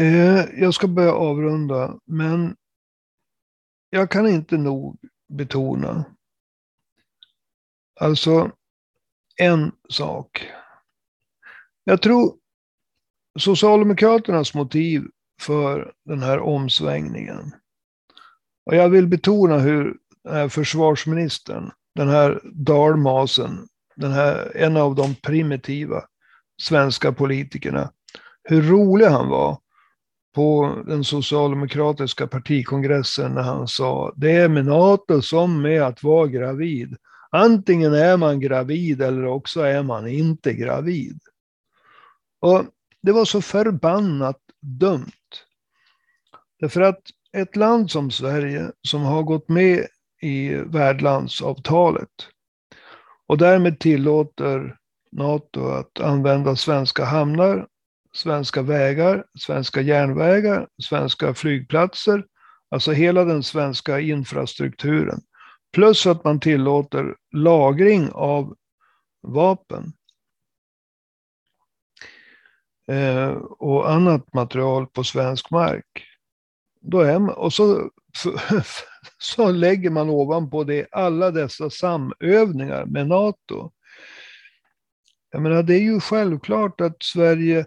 Eh, 0.00 0.44
jag 0.60 0.74
ska 0.74 0.88
börja 0.88 1.12
avrunda, 1.12 1.98
men 2.04 2.56
jag 3.90 4.10
kan 4.10 4.28
inte 4.28 4.56
nog 4.56 4.98
betona 5.28 6.04
Alltså, 8.00 8.50
en 9.36 9.72
sak. 9.88 10.50
Jag 11.84 12.02
tror 12.02 12.39
Socialdemokraternas 13.38 14.54
motiv 14.54 15.02
för 15.40 15.92
den 16.04 16.22
här 16.22 16.38
omsvängningen. 16.38 17.52
Och 18.66 18.76
jag 18.76 18.88
vill 18.88 19.06
betona 19.06 19.58
hur 19.58 19.96
försvarsministern, 20.48 21.70
den 21.94 22.08
här 22.08 22.40
dalmasen, 22.44 23.68
den 23.96 24.12
här, 24.12 24.56
en 24.56 24.76
av 24.76 24.94
de 24.94 25.14
primitiva 25.14 26.02
svenska 26.62 27.12
politikerna, 27.12 27.90
hur 28.42 28.62
rolig 28.62 29.06
han 29.06 29.28
var 29.28 29.58
på 30.34 30.78
den 30.86 31.04
socialdemokratiska 31.04 32.26
partikongressen 32.26 33.34
när 33.34 33.42
han 33.42 33.68
sa 33.68 34.12
det 34.16 34.30
är 34.30 34.48
med 34.48 34.66
NATO 34.66 35.22
som 35.22 35.62
med 35.62 35.82
att 35.82 36.02
vara 36.02 36.26
gravid. 36.26 36.96
Antingen 37.30 37.94
är 37.94 38.16
man 38.16 38.40
gravid 38.40 39.02
eller 39.02 39.26
också 39.26 39.60
är 39.60 39.82
man 39.82 40.08
inte 40.08 40.52
gravid. 40.52 41.20
Och 42.40 42.64
det 43.02 43.12
var 43.12 43.24
så 43.24 43.42
förbannat 43.42 44.40
dumt. 44.60 45.12
Därför 46.60 46.80
att 46.80 47.00
ett 47.32 47.56
land 47.56 47.90
som 47.90 48.10
Sverige 48.10 48.72
som 48.88 49.02
har 49.02 49.22
gått 49.22 49.48
med 49.48 49.86
i 50.22 50.54
värdlandsavtalet 50.54 52.08
och 53.26 53.38
därmed 53.38 53.78
tillåter 53.78 54.76
NATO 55.12 55.68
att 55.68 56.00
använda 56.00 56.56
svenska 56.56 57.04
hamnar, 57.04 57.66
svenska 58.12 58.62
vägar, 58.62 59.24
svenska 59.38 59.80
järnvägar, 59.80 60.68
svenska 60.82 61.34
flygplatser, 61.34 62.24
alltså 62.70 62.92
hela 62.92 63.24
den 63.24 63.42
svenska 63.42 64.00
infrastrukturen. 64.00 65.20
Plus 65.72 66.06
att 66.06 66.24
man 66.24 66.40
tillåter 66.40 67.16
lagring 67.32 68.10
av 68.12 68.56
vapen. 69.22 69.92
Eh, 72.90 73.30
och 73.58 73.90
annat 73.90 74.34
material 74.34 74.86
på 74.86 75.04
svensk 75.04 75.50
mark. 75.50 76.04
Då 76.80 77.00
är 77.00 77.18
man, 77.18 77.34
och 77.34 77.52
så, 77.52 77.90
så 79.18 79.50
lägger 79.50 79.90
man 79.90 80.10
ovanpå 80.10 80.64
det 80.64 80.86
alla 80.92 81.30
dessa 81.30 81.70
samövningar 81.70 82.86
med 82.86 83.06
NATO. 83.06 83.70
Jag 85.30 85.42
menar, 85.42 85.62
det 85.62 85.74
är 85.74 85.80
ju 85.80 86.00
självklart 86.00 86.80
att 86.80 87.02
Sverige 87.02 87.66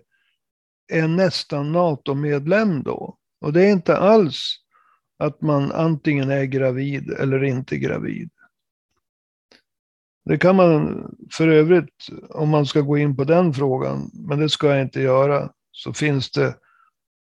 är 0.91 1.07
nästan 1.07 1.71
NATO-medlem 1.71 2.83
då. 2.83 3.17
Och 3.41 3.53
det 3.53 3.65
är 3.65 3.71
inte 3.71 3.97
alls 3.97 4.55
att 5.19 5.41
man 5.41 5.71
antingen 5.71 6.31
är 6.31 6.43
gravid 6.43 7.11
eller 7.11 7.43
inte 7.43 7.77
gravid. 7.77 8.29
Det 10.25 10.37
kan 10.37 10.55
man 10.55 11.05
för 11.31 11.47
övrigt, 11.47 12.07
om 12.29 12.49
man 12.49 12.65
ska 12.65 12.81
gå 12.81 12.97
in 12.97 13.15
på 13.15 13.23
den 13.23 13.53
frågan, 13.53 14.11
men 14.13 14.39
det 14.39 14.49
ska 14.49 14.67
jag 14.67 14.81
inte 14.81 15.01
göra, 15.01 15.49
så 15.71 15.93
finns 15.93 16.31
det 16.31 16.55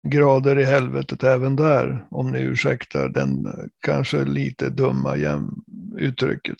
grader 0.07 0.59
i 0.59 0.63
helvetet 0.63 1.23
även 1.23 1.55
där, 1.55 2.07
om 2.11 2.31
ni 2.31 2.39
ursäktar 2.39 3.09
den 3.09 3.47
kanske 3.79 4.25
lite 4.25 4.69
dumma 4.69 5.15
uttrycket. 5.97 6.57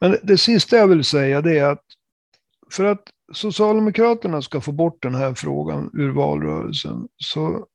Men 0.00 0.16
det 0.22 0.38
sista 0.38 0.76
jag 0.76 0.88
vill 0.88 1.04
säga 1.04 1.40
det 1.40 1.58
är 1.58 1.64
att 1.70 1.84
för 2.70 2.84
att 2.84 3.02
Socialdemokraterna 3.32 4.42
ska 4.42 4.60
få 4.60 4.72
bort 4.72 5.02
den 5.02 5.14
här 5.14 5.34
frågan 5.34 5.90
ur 5.92 6.10
valrörelsen 6.10 7.08
så 7.16 7.66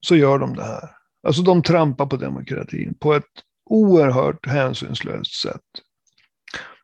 så 0.00 0.16
gör 0.16 0.38
de 0.38 0.56
det 0.56 0.64
här. 0.64 0.90
Alltså 1.22 1.42
de 1.42 1.62
trampar 1.62 2.06
på 2.06 2.16
demokratin 2.16 2.94
på 2.94 3.14
ett 3.14 3.24
oerhört 3.72 4.46
hänsynslöst 4.46 5.34
sätt. 5.34 5.64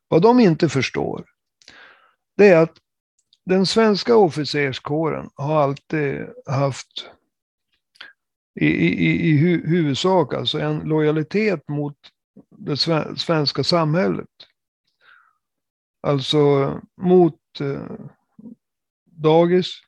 Vad 0.08 0.22
de 0.22 0.40
inte 0.40 0.68
förstår, 0.68 1.24
det 2.36 2.48
är 2.48 2.62
att 2.62 2.78
den 3.46 3.66
svenska 3.66 4.16
officerskåren 4.16 5.30
har 5.34 5.62
alltid 5.62 6.26
haft 6.46 7.10
i, 8.60 8.66
i, 8.66 9.30
i 9.30 9.36
huvudsak 9.66 10.34
alltså 10.34 10.58
en 10.58 10.78
lojalitet 10.78 11.68
mot 11.68 11.96
det 12.50 12.76
svenska 13.16 13.64
samhället. 13.64 14.28
Alltså 16.02 16.80
mot 16.96 17.40
eh, 17.60 18.06
dagis. 19.04 19.80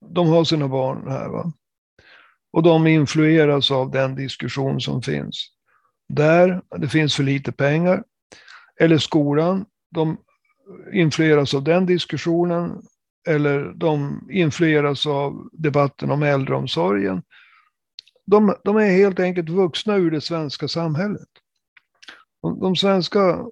De 0.00 0.28
har 0.28 0.44
sina 0.44 0.68
barn 0.68 1.08
här. 1.08 1.28
Va? 1.28 1.52
Och 2.52 2.62
de 2.62 2.86
influeras 2.86 3.70
av 3.70 3.90
den 3.90 4.14
diskussion 4.14 4.80
som 4.80 5.02
finns. 5.02 5.53
Där 6.08 6.62
det 6.78 6.88
finns 6.88 7.16
för 7.16 7.22
lite 7.22 7.52
pengar. 7.52 8.04
Eller 8.80 8.98
skolan, 8.98 9.64
de 9.90 10.16
influeras 10.92 11.54
av 11.54 11.64
den 11.64 11.86
diskussionen. 11.86 12.82
Eller 13.28 13.72
de 13.74 14.20
influeras 14.30 15.06
av 15.06 15.48
debatten 15.52 16.10
om 16.10 16.22
äldreomsorgen. 16.22 17.22
De, 18.26 18.54
de 18.64 18.76
är 18.76 18.90
helt 18.90 19.20
enkelt 19.20 19.48
vuxna 19.48 19.96
ur 19.96 20.10
det 20.10 20.20
svenska 20.20 20.68
samhället. 20.68 21.28
De, 22.42 22.60
de 22.60 22.76
svenska 22.76 23.44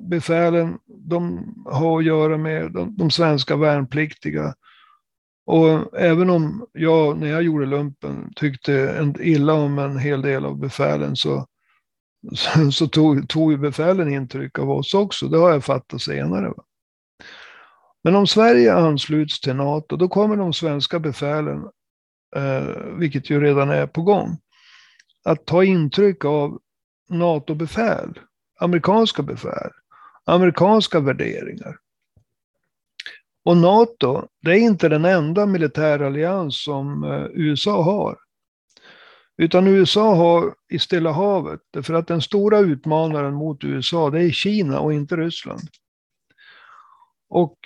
befälen, 0.00 0.78
de 0.86 1.54
har 1.66 1.98
att 1.98 2.04
göra 2.04 2.36
med 2.36 2.72
de, 2.72 2.96
de 2.96 3.10
svenska 3.10 3.56
värnpliktiga 3.56 4.54
och 5.50 5.98
även 5.98 6.30
om 6.30 6.66
jag, 6.72 7.18
när 7.18 7.26
jag 7.26 7.42
gjorde 7.42 7.66
lumpen, 7.66 8.32
tyckte 8.36 9.12
illa 9.20 9.54
om 9.54 9.78
en 9.78 9.98
hel 9.98 10.22
del 10.22 10.44
av 10.44 10.58
befälen 10.58 11.16
så, 11.16 11.46
så, 12.34 12.72
så 12.72 12.88
tog, 12.88 13.28
tog 13.28 13.60
befälen 13.60 14.12
intryck 14.12 14.58
av 14.58 14.70
oss 14.70 14.94
också. 14.94 15.28
Det 15.28 15.38
har 15.38 15.50
jag 15.50 15.64
fattat 15.64 16.02
senare. 16.02 16.48
Va? 16.48 16.64
Men 18.04 18.16
om 18.16 18.26
Sverige 18.26 18.74
ansluts 18.74 19.40
till 19.40 19.56
NATO, 19.56 19.96
då 19.96 20.08
kommer 20.08 20.36
de 20.36 20.52
svenska 20.52 20.98
befälen, 20.98 21.64
eh, 22.36 22.66
vilket 22.98 23.30
ju 23.30 23.40
redan 23.40 23.70
är 23.70 23.86
på 23.86 24.02
gång, 24.02 24.38
att 25.24 25.46
ta 25.46 25.64
intryck 25.64 26.24
av 26.24 26.58
NATO-befäl, 27.10 28.18
amerikanska 28.60 29.22
befäl, 29.22 29.70
amerikanska 30.24 31.00
värderingar. 31.00 31.76
Och 33.44 33.56
NATO, 33.56 34.26
det 34.42 34.50
är 34.50 34.58
inte 34.58 34.88
den 34.88 35.04
enda 35.04 35.46
militärallians 35.46 36.64
som 36.64 37.04
eh, 37.04 37.26
USA 37.32 37.82
har. 37.82 38.18
Utan 39.40 39.66
USA 39.66 40.14
har 40.14 40.54
i 40.68 40.78
Stilla 40.78 41.12
havet, 41.12 41.60
för 41.82 41.94
att 41.94 42.06
den 42.06 42.22
stora 42.22 42.58
utmanaren 42.58 43.34
mot 43.34 43.64
USA, 43.64 44.10
det 44.10 44.24
är 44.24 44.30
Kina 44.30 44.80
och 44.80 44.92
inte 44.92 45.16
Ryssland. 45.16 45.68
Och 47.28 47.56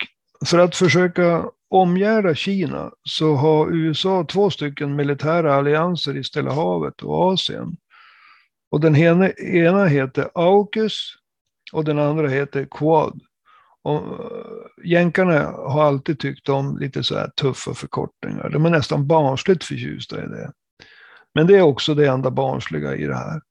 för 0.45 0.59
att 0.59 0.75
försöka 0.75 1.45
omgärda 1.69 2.35
Kina 2.35 2.91
så 3.03 3.35
har 3.35 3.71
USA 3.71 4.25
två 4.25 4.49
stycken 4.49 4.95
militära 4.95 5.55
allianser 5.55 6.17
i 6.17 6.23
Stilla 6.23 6.53
havet 6.53 7.01
och 7.01 7.33
Asien. 7.33 7.77
Och 8.71 8.79
den 8.79 8.95
ena, 8.95 9.85
heter 9.85 10.29
AUKUS 10.33 11.13
och 11.73 11.83
den 11.83 11.99
andra 11.99 12.27
heter 12.27 12.67
Quad. 12.71 13.21
Och 13.81 13.95
eh, 13.95 14.85
jänkarna 14.85 15.43
har 15.43 15.83
alltid 15.83 16.19
tyckt 16.19 16.49
om 16.49 16.77
lite 16.77 17.03
så 17.03 17.15
här 17.15 17.27
tuffa 17.27 17.73
förkortningar. 17.73 18.49
De 18.49 18.65
är 18.65 18.69
nästan 18.69 19.07
barnsligt 19.07 19.63
förtjusta 19.63 20.23
i 20.23 20.27
det. 20.27 20.51
Men 21.35 21.47
det 21.47 21.57
är 21.57 21.61
också 21.61 21.93
det 21.93 22.07
enda 22.07 22.31
barnsliga 22.31 22.95
i 22.95 23.05
det 23.05 23.15
här. 23.15 23.41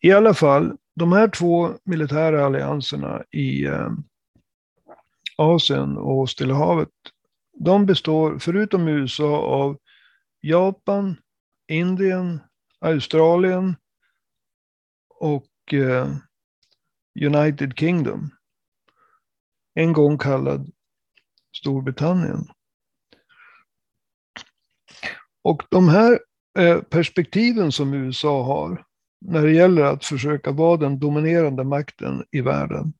I 0.00 0.12
alla 0.12 0.34
fall, 0.34 0.76
de 0.94 1.12
här 1.12 1.28
två 1.28 1.74
militära 1.84 2.46
allianserna 2.46 3.22
i 3.30 3.64
eh, 3.64 3.90
Asien 5.36 5.96
och 5.96 6.30
Stilla 6.30 6.54
havet, 6.54 6.88
de 7.58 7.86
består 7.86 8.38
förutom 8.38 8.88
USA 8.88 9.38
av 9.38 9.78
Japan, 10.40 11.16
Indien, 11.68 12.40
Australien 12.80 13.76
och 15.08 15.74
eh, 15.74 16.08
United 17.20 17.78
Kingdom. 17.78 18.30
En 19.74 19.92
gång 19.92 20.18
kallad 20.18 20.72
Storbritannien. 21.56 22.46
Och 25.42 25.62
de 25.70 25.88
här 25.88 26.18
Eh, 26.58 26.80
perspektiven 26.80 27.72
som 27.72 27.94
USA 27.94 28.42
har 28.42 28.84
när 29.20 29.42
det 29.42 29.52
gäller 29.52 29.82
att 29.82 30.04
försöka 30.04 30.50
vara 30.50 30.76
den 30.76 30.98
dominerande 30.98 31.64
makten 31.64 32.24
i 32.30 32.40
världen 32.40 32.92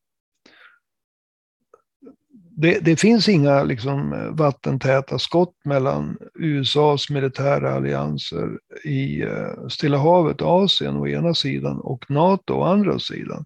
det, 2.56 2.78
det, 2.78 2.96
finns 2.96 3.28
inga 3.28 3.62
liksom, 3.62 4.28
vattentäta 4.36 5.18
skott 5.18 5.54
mellan 5.64 6.18
USAs 6.34 7.10
militära 7.10 7.74
allianser 7.74 8.58
i 8.84 9.22
eh, 9.22 9.68
Stilla 9.68 9.98
havet 9.98 10.40
och 10.40 10.64
Asien 10.64 10.96
å 10.96 11.08
ena 11.08 11.34
sidan 11.34 11.80
och 11.80 12.10
NATO 12.10 12.54
å 12.54 12.62
andra 12.62 12.98
sidan. 12.98 13.44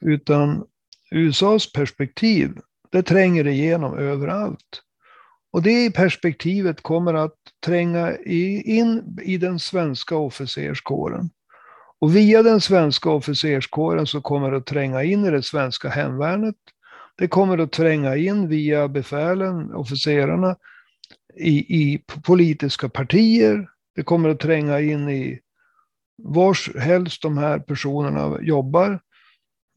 Utan 0.00 0.64
USAs 1.10 1.72
perspektiv, 1.72 2.58
det 2.90 3.02
tränger 3.02 3.46
igenom 3.46 3.98
överallt. 3.98 4.82
Och 5.52 5.62
det 5.62 5.90
perspektivet 5.90 6.82
kommer 6.82 7.14
att 7.14 7.36
tränga 7.66 8.16
in 8.16 9.18
i 9.22 9.36
den 9.36 9.58
svenska 9.58 10.16
officerskåren. 10.16 11.30
Och 12.00 12.16
via 12.16 12.42
den 12.42 12.60
svenska 12.60 13.10
officerskåren 13.10 14.06
så 14.06 14.20
kommer 14.20 14.50
det 14.50 14.56
att 14.56 14.66
tränga 14.66 15.02
in 15.02 15.24
i 15.24 15.30
det 15.30 15.42
svenska 15.42 15.88
hemvärnet, 15.88 16.56
det 17.20 17.28
kommer 17.28 17.58
att 17.58 17.72
tränga 17.72 18.16
in 18.16 18.48
via 18.48 18.88
befälen, 18.88 19.74
officerarna, 19.74 20.56
i, 21.36 21.82
i 21.82 22.04
politiska 22.22 22.88
partier. 22.88 23.68
Det 23.94 24.02
kommer 24.02 24.28
att 24.28 24.40
tränga 24.40 24.80
in 24.80 25.08
i 25.08 25.40
vars 26.22 26.70
helst 26.76 27.22
de 27.22 27.38
här 27.38 27.58
personerna 27.58 28.38
jobbar, 28.42 29.00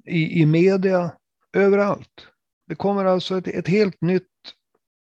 i, 0.06 0.42
i 0.42 0.46
media, 0.46 1.12
överallt. 1.54 2.28
Det 2.68 2.76
kommer 2.76 3.06
alltså 3.06 3.38
ett, 3.38 3.48
ett 3.48 3.68
helt 3.68 4.02
nytt 4.02 4.24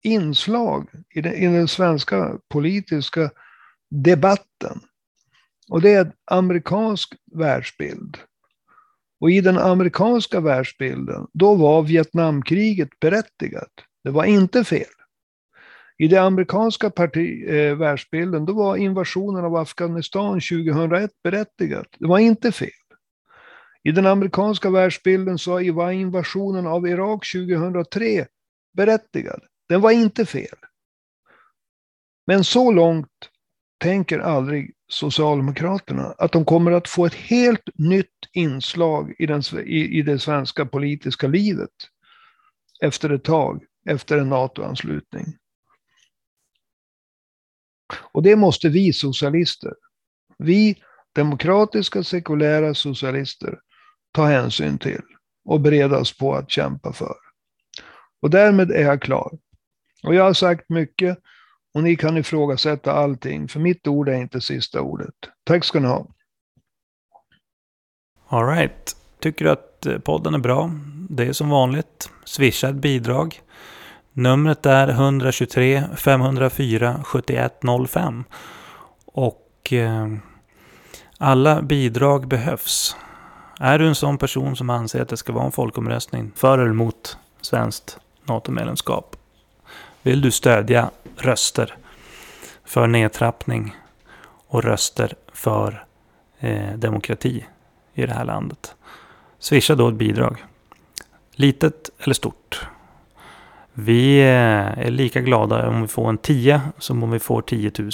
inslag 0.03 0.89
i 1.15 1.21
den, 1.21 1.33
i 1.33 1.45
den 1.45 1.67
svenska 1.67 2.37
politiska 2.49 3.31
debatten. 3.89 4.79
Och 5.69 5.81
det 5.81 5.93
är 5.93 6.05
en 6.05 6.11
amerikansk 6.25 7.15
världsbild. 7.35 8.17
Och 9.21 9.31
i 9.31 9.41
den 9.41 9.57
amerikanska 9.57 10.39
världsbilden, 10.39 11.27
då 11.33 11.55
var 11.55 11.83
Vietnamkriget 11.83 12.99
berättigat. 12.99 13.71
Det 14.03 14.09
var 14.09 14.25
inte 14.25 14.63
fel. 14.63 14.85
I 15.97 16.07
den 16.07 16.23
amerikanska 16.23 16.89
parti, 16.89 17.45
eh, 17.49 17.75
världsbilden, 17.75 18.45
då 18.45 18.53
var 18.53 18.77
invasionen 18.77 19.45
av 19.45 19.55
Afghanistan 19.55 20.33
2001 20.41 21.11
berättigat. 21.23 21.87
Det 21.99 22.07
var 22.07 22.19
inte 22.19 22.51
fel. 22.51 22.69
I 23.83 23.91
den 23.91 24.05
amerikanska 24.05 24.69
världsbilden 24.69 25.37
så 25.37 25.73
var 25.73 25.91
invasionen 25.91 26.67
av 26.67 26.87
Irak 26.87 27.25
2003 27.31 28.25
berättigad. 28.73 29.41
Den 29.69 29.81
var 29.81 29.91
inte 29.91 30.25
fel. 30.25 30.57
Men 32.27 32.43
så 32.43 32.71
långt 32.71 33.29
tänker 33.79 34.19
aldrig 34.19 34.73
Socialdemokraterna 34.87 36.15
att 36.17 36.31
de 36.31 36.45
kommer 36.45 36.71
att 36.71 36.87
få 36.87 37.05
ett 37.05 37.13
helt 37.13 37.69
nytt 37.75 38.29
inslag 38.33 39.15
i, 39.19 39.25
den, 39.25 39.41
i, 39.65 39.99
i 39.99 40.01
det 40.01 40.19
svenska 40.19 40.65
politiska 40.65 41.27
livet 41.27 41.69
efter 42.81 43.09
ett 43.09 43.23
tag, 43.23 43.63
efter 43.85 44.17
en 44.17 44.29
NATO-anslutning. 44.29 45.25
Och 48.11 48.23
det 48.23 48.35
måste 48.35 48.69
vi 48.69 48.93
socialister, 48.93 49.73
vi 50.37 50.83
demokratiska 51.15 52.03
sekulära 52.03 52.73
socialister, 52.73 53.59
ta 54.11 54.25
hänsyn 54.25 54.77
till 54.77 55.01
och 55.45 55.61
bereda 55.61 55.97
oss 55.97 56.17
på 56.17 56.35
att 56.35 56.51
kämpa 56.51 56.93
för. 56.93 57.15
Och 58.21 58.29
därmed 58.29 58.71
är 58.71 58.83
jag 58.83 59.01
klar. 59.01 59.37
Och 60.03 60.15
jag 60.15 60.23
har 60.23 60.33
sagt 60.33 60.69
mycket 60.69 61.17
och 61.73 61.83
ni 61.83 61.95
kan 61.95 62.17
ifrågasätta 62.17 62.93
allting, 62.93 63.47
för 63.47 63.59
mitt 63.59 63.87
ord 63.87 64.09
är 64.09 64.13
inte 64.13 64.41
sista 64.41 64.81
ordet. 64.81 65.15
Tack 65.43 65.65
ska 65.65 65.79
ni 65.79 65.87
ha. 65.87 66.07
Alright. 68.27 68.95
Tycker 69.19 69.45
du 69.45 69.51
att 69.51 69.85
eh, 69.85 69.99
podden 69.99 70.33
är 70.33 70.39
bra? 70.39 70.71
Det 71.09 71.25
är 71.25 71.33
som 71.33 71.49
vanligt. 71.49 72.09
Swisha 72.25 72.69
ett 72.69 72.75
bidrag. 72.75 73.41
Numret 74.13 74.65
är 74.65 74.87
123 74.87 75.83
504 75.95 77.03
7105. 77.03 78.23
Och 79.05 79.73
eh, 79.73 80.07
alla 81.17 81.61
bidrag 81.61 82.27
behövs. 82.27 82.95
Är 83.59 83.79
du 83.79 83.87
en 83.87 83.95
sån 83.95 84.17
person 84.17 84.55
som 84.55 84.69
anser 84.69 85.01
att 85.01 85.09
det 85.09 85.17
ska 85.17 85.33
vara 85.33 85.45
en 85.45 85.51
folkomröstning 85.51 86.31
för 86.35 86.57
eller 86.59 86.71
emot 86.71 87.17
svenskt 87.41 87.99
NATO-medlemskap? 88.23 89.18
Vill 90.01 90.21
du 90.21 90.31
stödja 90.31 90.91
röster 91.17 91.75
för 92.65 92.87
nedtrappning 92.87 93.75
och 94.47 94.63
röster 94.63 95.13
för 95.33 95.85
eh, 96.39 96.73
demokrati 96.75 97.45
i 97.93 98.05
det 98.05 98.13
här 98.13 98.25
landet. 98.25 98.75
Swisha 99.39 99.75
då 99.75 99.89
ett 99.89 99.95
bidrag. 99.95 100.45
Litet 101.31 101.89
eller 101.99 102.13
stort. 102.13 102.67
Vi 103.73 104.19
eh, 104.19 104.79
är 104.85 104.91
lika 104.91 105.21
glada 105.21 105.69
om 105.69 105.81
vi 105.81 105.87
får 105.87 106.09
en 106.09 106.17
10 106.17 106.61
som 106.77 107.03
om 107.03 107.11
vi 107.11 107.19
får 107.19 107.41
10 107.41 107.71
000. 107.77 107.91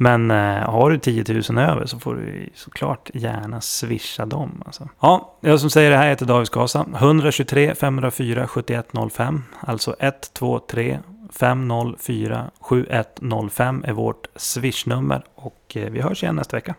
Men 0.00 0.30
eh, 0.30 0.70
har 0.70 0.90
du 0.90 0.98
10 0.98 1.24
000 1.50 1.58
över 1.58 1.86
så 1.86 1.98
får 1.98 2.14
du 2.14 2.50
såklart 2.54 3.10
gärna 3.14 3.60
swisha 3.60 4.26
dem. 4.26 4.62
Alltså. 4.66 4.88
Ja, 5.00 5.38
jag 5.40 5.60
som 5.60 5.70
säger 5.70 5.90
det 5.90 5.96
här 5.96 6.08
heter 6.08 6.26
David 6.26 6.46
Skasa. 6.46 6.86
123 6.94 7.74
504 7.74 8.46
7105. 8.48 9.44
Alltså 9.60 9.96
123 9.98 10.98
504 11.32 12.50
7105 12.60 13.84
är 13.86 13.92
vårt 13.92 14.26
swishnummer. 14.36 15.24
Och 15.34 15.76
eh, 15.76 15.90
vi 15.90 16.00
hörs 16.00 16.22
igen 16.22 16.36
nästa 16.36 16.56
vecka. 16.56 16.74